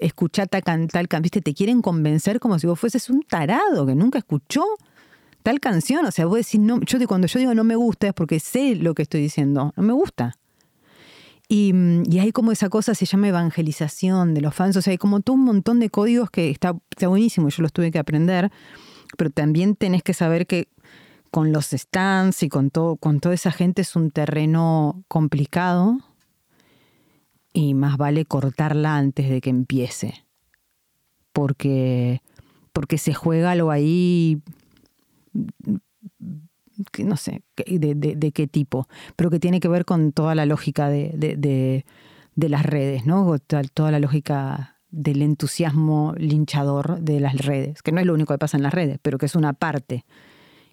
[0.00, 4.18] escuchar tal, tal, viste, te quieren convencer como si vos fueses un tarado que nunca
[4.18, 4.64] escuchó
[5.42, 8.14] tal canción, o sea, vos decís, no, yo cuando yo digo no me gusta es
[8.14, 10.38] porque sé lo que estoy diciendo, no me gusta.
[11.46, 11.74] Y,
[12.08, 15.20] y, hay como esa cosa, se llama evangelización de los fans, o sea, hay como
[15.20, 18.50] todo un montón de códigos que está, está buenísimo, yo los tuve que aprender,
[19.18, 20.68] pero también tenés que saber que
[21.34, 25.98] con los stands y con, todo, con toda esa gente es un terreno complicado
[27.52, 30.24] y más vale cortarla antes de que empiece.
[31.32, 32.22] Porque,
[32.72, 34.42] porque se juega algo ahí,
[36.92, 40.88] que no sé de, qué tipo, pero que tiene que ver con toda la lógica
[40.88, 41.84] de,
[42.36, 43.40] las redes, ¿no?
[43.40, 48.38] Toda la lógica del entusiasmo linchador de las redes, que no es lo único que
[48.38, 50.04] pasa en las redes, pero que es una parte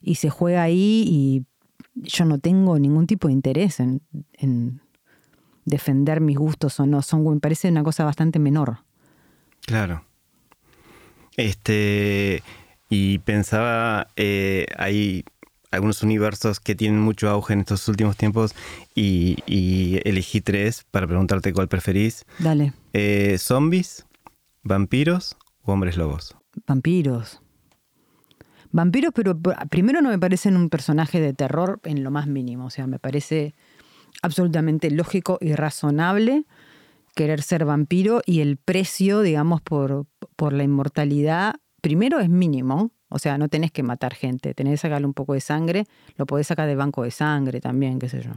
[0.02, 1.46] y se juega ahí y
[1.96, 4.82] yo no tengo ningún tipo de interés en,
[5.66, 7.02] defender mis gustos o no.
[7.02, 8.80] Son, me parece una cosa bastante menor.
[9.66, 10.04] Claro.
[11.38, 12.44] Este.
[12.90, 15.24] Y pensaba, eh, hay
[15.72, 18.54] algunos universos que tienen mucho auge en estos últimos tiempos
[18.94, 19.38] y,
[20.04, 22.26] elegí tres para preguntarte cuál preferís.
[22.40, 22.74] Dale.
[22.94, 24.06] Eh, ¿Zombies,
[24.64, 26.36] vampiros o hombres lobos?
[26.68, 27.41] Vampiros.
[28.72, 29.38] Vampiros, pero
[29.70, 32.66] primero no me parecen un personaje de terror en lo más mínimo.
[32.66, 33.54] O sea, me parece
[34.22, 36.46] absolutamente lógico y razonable
[37.16, 40.06] querer ser vampiro y el precio, digamos, por,
[40.36, 44.88] por la inmortalidad primero es mínimo, o sea, no tenés que matar gente, tenés que
[44.88, 48.22] sacarle un poco de sangre, lo podés sacar del banco de sangre también, qué sé
[48.22, 48.32] yo.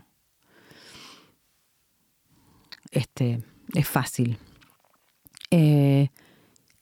[2.91, 3.43] Este,
[3.75, 4.39] es fácil.
[5.51, 6.09] Eh,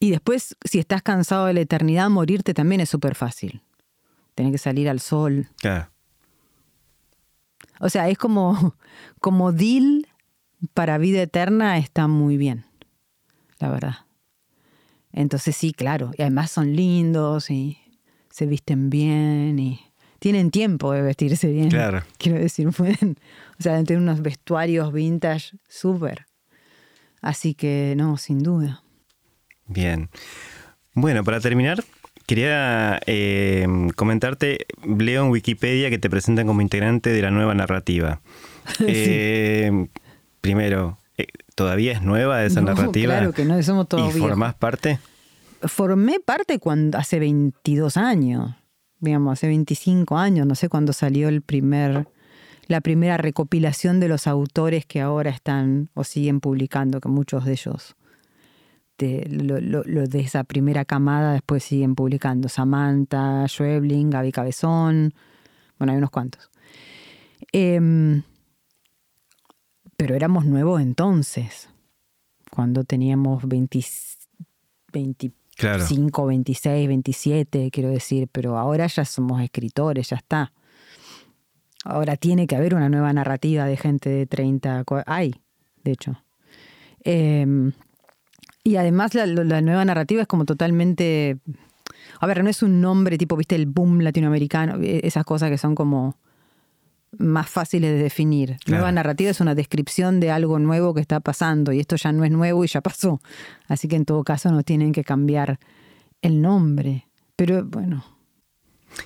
[0.02, 3.62] y después, si estás cansado de la eternidad, morirte también es súper fácil.
[4.34, 5.48] Tenés que salir al sol.
[5.58, 5.90] Claro.
[7.78, 8.74] O sea, es como,
[9.20, 10.08] como deal
[10.74, 12.64] para vida eterna está muy bien,
[13.60, 13.94] la verdad.
[15.12, 16.10] Entonces sí, claro.
[16.18, 17.78] Y además son lindos y
[18.28, 19.80] se visten bien y
[20.18, 21.70] tienen tiempo de vestirse bien.
[21.70, 22.02] Claro.
[22.18, 23.18] Quiero decir, pueden,
[23.56, 26.26] o sea, tener unos vestuarios vintage súper.
[27.20, 28.81] Así que no, sin duda.
[29.72, 30.08] Bien.
[30.94, 31.82] Bueno, para terminar,
[32.26, 33.66] quería eh,
[33.96, 38.20] comentarte, leo en Wikipedia que te presentan como integrante de la nueva narrativa.
[38.86, 39.88] Eh,
[40.40, 43.14] primero, eh, ¿todavía es nueva esa No, narrativa?
[43.16, 44.30] Claro que no, somos todos ¿Y viejos.
[44.30, 44.98] formás parte?
[45.62, 48.54] Formé parte cuando hace 22 años,
[49.00, 52.06] digamos, hace 25 años, no sé cuándo salió el primer,
[52.68, 57.52] la primera recopilación de los autores que ahora están o siguen publicando, que muchos de
[57.52, 57.96] ellos
[59.02, 62.48] de, lo, lo- lo de esa primera camada después siguen publicando.
[62.48, 65.12] Samantha, Schwebling, Gaby Cabezón,
[65.78, 66.50] bueno, hay unos cuantos.
[67.52, 68.22] Em,
[69.96, 71.68] pero éramos nuevos entonces,
[72.50, 73.80] cuando teníamos 20,
[74.92, 75.84] 20 Claro.
[75.86, 80.52] 5, 26, 27, quiero decir, pero ahora ya somos escritores, ya está.
[81.84, 85.34] Ahora tiene que haber una nueva narrativa de gente de 30, cua- hay,
[85.84, 86.16] de hecho.
[87.04, 87.44] Eh,
[88.64, 91.38] y además la, la nueva narrativa es como totalmente...
[92.20, 95.58] A ver, no es un nombre tipo, viste, el boom latinoamericano, eh, esas cosas que
[95.58, 96.16] son como
[97.18, 98.56] más fáciles de definir.
[98.64, 98.78] Claro.
[98.80, 102.24] Nueva narrativa es una descripción de algo nuevo que está pasando y esto ya no
[102.24, 103.20] es nuevo y ya pasó.
[103.68, 105.58] Así que en todo caso no tienen que cambiar
[106.22, 107.06] el nombre.
[107.36, 108.04] Pero bueno,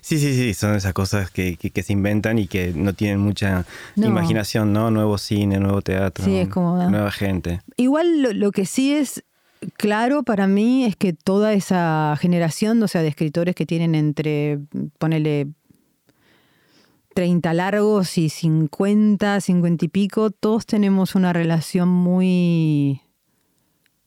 [0.01, 3.21] Sí, sí, sí, son esas cosas que, que- que se inventan y que no tienen
[3.21, 4.07] mucha No.
[4.09, 4.91] imaginación, ¿no?
[4.91, 7.61] Nuevo cine, nuevo teatro, Sí, es como- nueva gente.
[7.77, 9.23] Igual lo, lo que sí es
[9.77, 14.61] claro para mí es que toda esa generación, o sea, de escritores que tienen entre,
[14.99, 15.49] ponele,
[17.15, 23.01] 30 largos y 50, 50 y pico, todos tenemos una relación muy,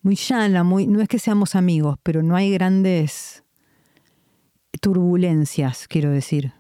[0.04, 3.43] muy llana, muy, no es que seamos amigos, pero no hay grandes
[4.80, 6.54] turbulencias, quiero decir.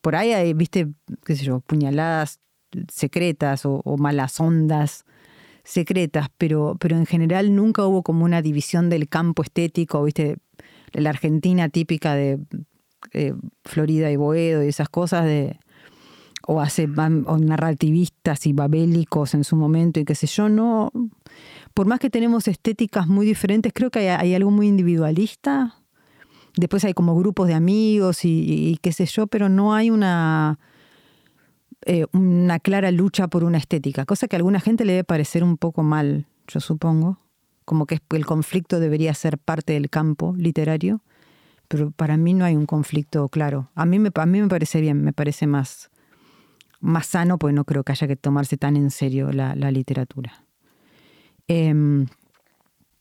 [0.00, 0.88] Por ahí hay, viste,
[1.24, 2.40] qué sé yo, puñaladas
[2.88, 5.04] secretas o, o malas ondas
[5.66, 10.36] secretas, pero, pero en general nunca hubo como una división del campo estético, viste,
[10.92, 12.38] la Argentina típica de
[13.12, 15.58] eh, Florida y Boedo y esas cosas de
[16.48, 16.88] o hace
[17.26, 20.92] o narrativistas y babélicos en su momento y qué sé yo, no
[21.74, 25.74] por más que tenemos estéticas muy diferentes, creo que hay, hay algo muy individualista.
[26.56, 30.58] Después hay como grupos de amigos y, y qué sé yo, pero no hay una
[31.86, 35.42] eh, una clara lucha por una estética, cosa que a alguna gente le debe parecer
[35.42, 37.18] un poco mal, yo supongo,
[37.64, 41.00] como que el conflicto debería ser parte del campo literario,
[41.68, 43.70] pero para mí no hay un conflicto claro.
[43.74, 45.90] A mí me, a mí me parece bien, me parece más,
[46.80, 50.44] más sano, pues no creo que haya que tomarse tan en serio la, la literatura.
[51.48, 52.06] Em,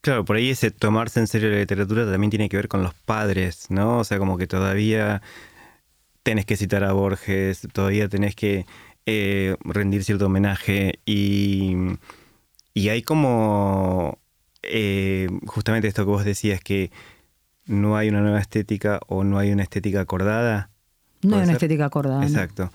[0.05, 2.93] Claro, por ahí ese tomarse en serio la literatura también tiene que ver con los
[2.93, 3.97] padres, ¿no?
[3.97, 5.23] O sea, como que todavía
[6.25, 8.65] tenés que citar a Borges, todavía tenés que
[9.05, 11.75] eh, rendir cierto homenaje y,
[12.73, 14.17] y hay como
[14.63, 16.89] eh, justamente esto que vos decías, que
[17.67, 20.71] no hay una nueva estética o no hay una estética acordada.
[21.21, 21.55] no ¿Puede hay una ser?
[21.57, 22.21] estética acordada.
[22.21, 22.25] ¿no?
[22.27, 22.71] Exacto.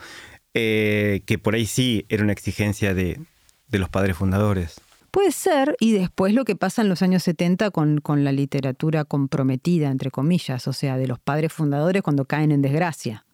[0.55, 3.21] Eh, que por ahí sí era una exigencia de,
[3.67, 4.81] de los padres fundadores.
[5.11, 9.05] Puede ser, y después lo que pasa en los años 70 con, con la literatura
[9.05, 13.25] comprometida, entre comillas, o sea, de los padres fundadores cuando caen en desgracia.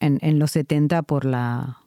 [0.00, 1.78] En, los 70 por la,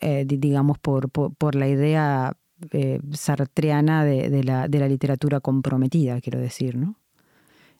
[0.00, 2.34] eh, di- digamos, por, por, la idea
[2.72, 6.96] eh, sartreana de, de la, de la literatura comprometida, quiero decir, ¿no?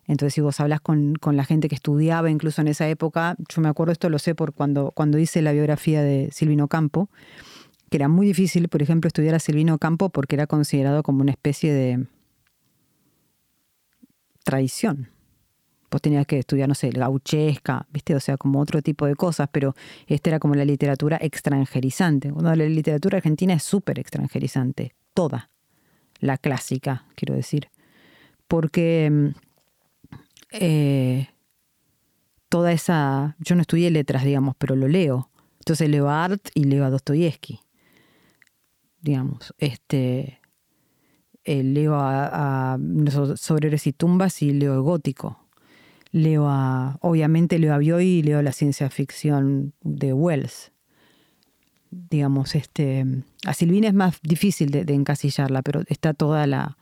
[0.07, 3.61] Entonces, si vos hablas con, con la gente que estudiaba incluso en esa época, yo
[3.61, 7.09] me acuerdo, esto lo sé por cuando, cuando hice la biografía de Silvino Campo,
[7.89, 11.31] que era muy difícil, por ejemplo, estudiar a Silvino Campo porque era considerado como una
[11.31, 12.07] especie de
[14.43, 15.10] tradición.
[15.91, 18.15] Vos tenías que estudiar, no sé, el gauchesca, ¿viste?
[18.15, 19.75] O sea, como otro tipo de cosas, pero
[20.07, 22.31] esta era como la literatura extranjerizante.
[22.31, 25.49] Bueno, la literatura argentina es súper extranjerizante, toda.
[26.19, 27.69] La clásica, quiero decir.
[28.47, 29.27] Porque mm,
[30.51, 31.27] eh,
[32.49, 33.35] toda esa.
[33.39, 35.29] Yo no estudié letras, digamos, pero lo leo.
[35.59, 37.59] Entonces leo a Art y leo a Dostoyevsky.
[39.01, 39.53] Digamos.
[39.57, 40.39] Este.
[41.43, 42.79] eh, leo a, a
[43.11, 45.40] so- sobre héroes y tumbas y leo el gótico.
[46.11, 50.71] Leo a, obviamente leo a Bioy y leo la ciencia ficción de Wells.
[51.89, 53.05] Digamos, este,
[53.45, 56.77] a Silvina es más difícil de, encasillarla, pero está toda la,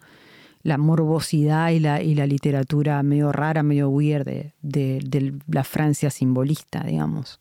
[0.77, 6.83] morbosidad y la, y la literatura medio rara, medio weird de, de, la Francia simbolista,
[6.83, 7.39] digamos.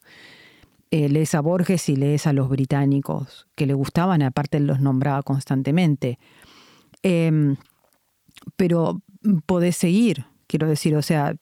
[0.91, 5.23] Eh, lees a Borges y lees a los británicos que le gustaban, aparte los nombraba
[5.23, 6.19] constantemente.
[7.03, 7.57] Em,
[8.57, 9.03] pero
[9.45, 11.37] podés seguir, quiero decir, o sea,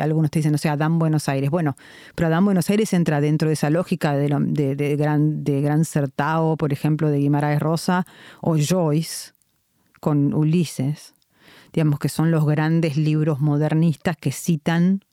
[0.00, 1.50] algunos te dicen, o sea, Dan Buenos Aires.
[1.50, 1.74] Bueno,
[2.14, 4.28] pero Dan Buenos Aires entra dentro de esa lógica de,
[4.76, 8.06] de, gran, de Gran Certao, por ejemplo, de Guimaraes Rosa,
[8.40, 9.32] o Joyce
[9.98, 11.14] con Ulises,
[11.72, 15.04] digamos que son los grandes libros modernistas que citan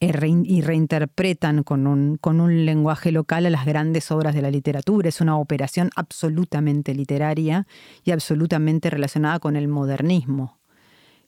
[0.00, 5.08] y reinterpretan con un, con un lenguaje local a las grandes obras de la literatura.
[5.08, 7.66] Es una operación absolutamente literaria
[8.04, 10.58] y absolutamente relacionada con el modernismo,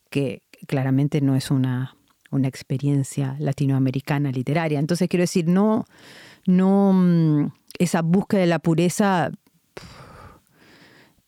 [0.08, 1.96] que claramente no es una,
[2.30, 4.78] una experiencia latinoamericana literaria.
[4.78, 5.84] Entonces quiero decir, no,
[6.46, 9.30] no, mm, esa búsqueda de la pureza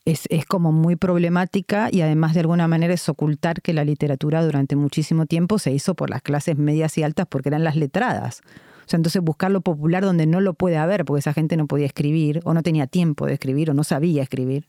[0.04, 4.74] es, como muy problemática y además de alguna manera es ocultar que la literatura durante
[4.74, 8.42] muchísimo tiempo se hizo por las clases medias y altas porque eran las letradas.
[8.84, 11.66] O sea, entonces buscar lo popular donde no lo puede haber porque esa gente no
[11.66, 14.68] podía escribir o no tenía tiempo de escribir o no sabía escribir,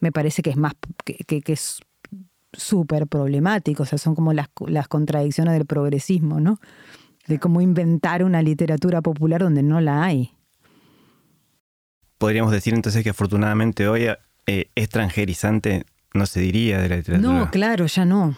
[0.00, 0.72] me parece que es más
[1.04, 1.80] que, que es
[2.52, 3.82] súper problemático.
[3.82, 6.60] O sea, son como las, las contradicciones del progresismo, ¿no?
[7.26, 10.32] De cómo inventar una literatura popular donde no la hay.
[12.18, 14.08] Podríamos decir entonces que afortunadamente hoy
[14.46, 17.32] eh, extranjerizante no se diría de la literatura.
[17.32, 18.36] No, claro, ya no.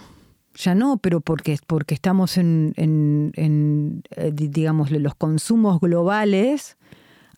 [0.54, 6.76] Ya no, pero porque, porque estamos en, en, eh, digamos, los consumos globales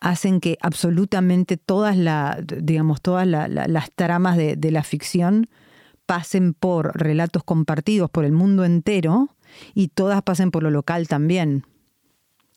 [0.01, 5.49] hacen que absolutamente todas, la, digamos, todas las tramas de, de, la ficción
[6.07, 9.29] pasen por relatos compartidos por el mundo entero
[9.75, 11.65] y todas pasen por lo local también,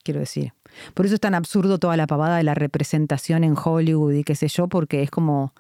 [0.04, 0.54] quiero decir.
[0.94, 4.36] Por eso es tan absurdo toda la pavada de la representación en Hollywood y qué
[4.36, 5.54] sé yo, porque es como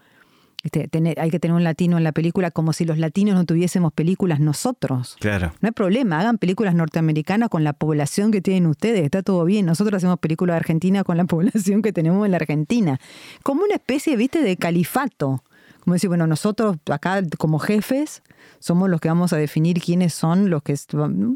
[1.17, 4.39] hay que tener un latino en la película como si los latinos no tuviésemos películas
[4.39, 5.15] nosotros.
[5.19, 5.53] Claro.
[5.61, 9.65] No hay problema, hagan películas norteamericanas con la población que tienen ustedes, está todo bien.
[9.65, 12.99] Nosotros hacemos películas de Argentina con la población que tenemos en la Argentina.
[13.43, 15.43] Como una especie, viste, de califato.
[15.87, 18.21] Como decir, bueno, nosotros acá como jefes
[18.59, 20.75] somos los que vamos a definir quiénes son los que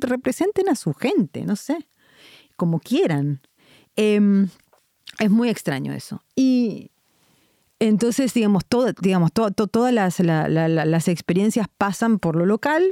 [0.01, 1.87] representen a su gente, no sé,
[2.57, 3.39] como quieran.
[3.95, 4.49] Em,
[5.19, 6.21] es muy extraño eso.
[6.35, 6.91] Y
[7.79, 8.63] entonces, digamos,
[8.99, 12.91] digamos todas las, experiencias pasan por lo local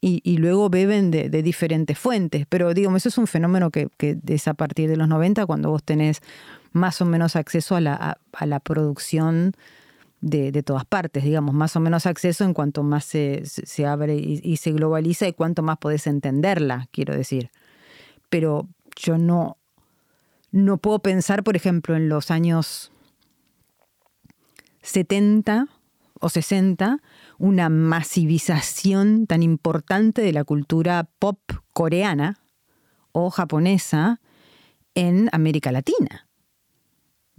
[0.00, 2.46] y, luego beben de, diferentes fuentes.
[2.48, 3.90] Pero, digamos, eso es un fenómeno que,
[4.26, 6.22] es a partir de los 90, cuando vos tenés
[6.72, 9.52] más o menos acceso a la, producción
[10.24, 13.42] de, todas partes, digamos, más o menos acceso en cuanto más se,
[13.86, 17.50] abre y, se globaliza y cuanto más podés entenderla, quiero decir.
[18.30, 18.66] Pero
[18.96, 19.58] yo no,
[20.50, 22.90] no puedo pensar, por ejemplo, en los años
[24.82, 25.68] 70
[26.20, 27.00] o 60
[27.38, 31.38] una masivización tan importante de la cultura pop
[31.74, 32.38] coreana
[33.12, 34.20] o japonesa
[34.94, 36.28] en América Latina.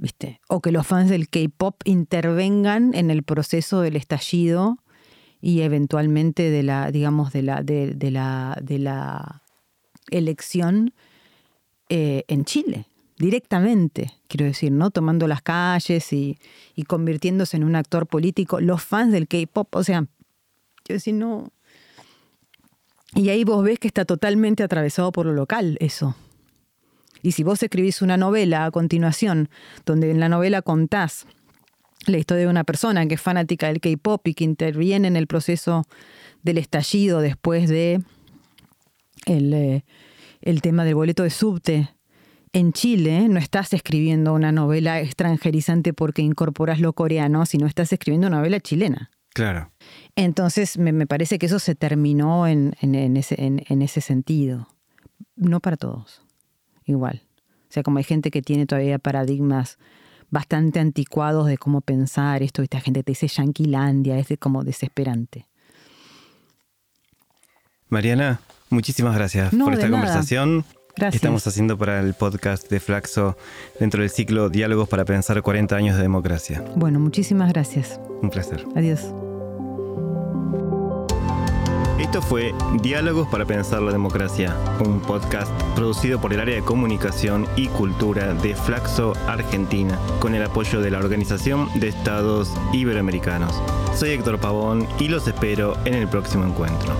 [0.06, 0.40] ¿Viste?
[0.48, 4.78] O que los fans del K-pop intervengan en el proceso del estallido
[5.42, 9.42] y eventualmente de la, digamos, de la, de, la, de la
[10.12, 10.94] elección
[11.90, 12.86] eh, en Chile
[13.18, 14.92] directamente, quiero decir, ¿no?
[14.92, 16.38] Tomando las calles y,
[16.86, 20.06] convirtiéndose en un actor político, los fans del K-pop, o sea,
[20.84, 21.52] quiero decir, no.
[23.16, 26.16] Y ahí vos ves que está totalmente atravesado por lo local, eso.
[27.26, 29.50] Y si vos escribís una novela a continuación,
[29.86, 31.26] donde en la novela contás
[32.06, 35.26] la historia de una persona que es fanática del K-pop y que interviene en el
[35.26, 35.88] proceso
[36.44, 38.04] del estallido después de
[39.26, 39.86] el, eh,
[40.42, 41.90] el tema del boleto de subte
[42.54, 48.28] en Chile no estás escribiendo una novela extranjerizante porque incorporas lo coreano, sino estás escribiendo
[48.28, 49.10] una novela chilena.
[49.34, 49.72] Claro.
[50.16, 52.76] Entonces me, parece que eso se terminó en,
[53.18, 54.70] ese, en, ese, sentido.
[55.36, 56.25] No para todos.
[56.86, 57.22] Igual.
[57.70, 59.78] O sea, como hay gente que tiene todavía paradigmas
[60.30, 65.48] bastante anticuados de cómo pensar esto, esta gente te dice Yanquilandia, es como desesperante.
[67.90, 68.40] Mariana,
[68.70, 70.66] muchísimas gracias por esta conversación.
[70.98, 73.38] Estamos haciendo para el podcast de Flaxo
[73.80, 76.64] dentro del ciclo Diálogos para Pensar 40 años de democracia.
[76.76, 78.00] Bueno, muchísimas gracias.
[78.22, 78.66] Un placer.
[78.76, 79.14] Adiós.
[82.06, 82.54] Esto fue
[82.84, 88.36] Diálogos para Pensar la Democracia, un podcast producido por el área de comunicación y cultura
[88.36, 93.60] de Flaxo Argentina, con el apoyo de la Organización de Estados Iberoamericanos.
[93.96, 96.94] Soy Héctor Pavón y los espero en el próximo encuentro.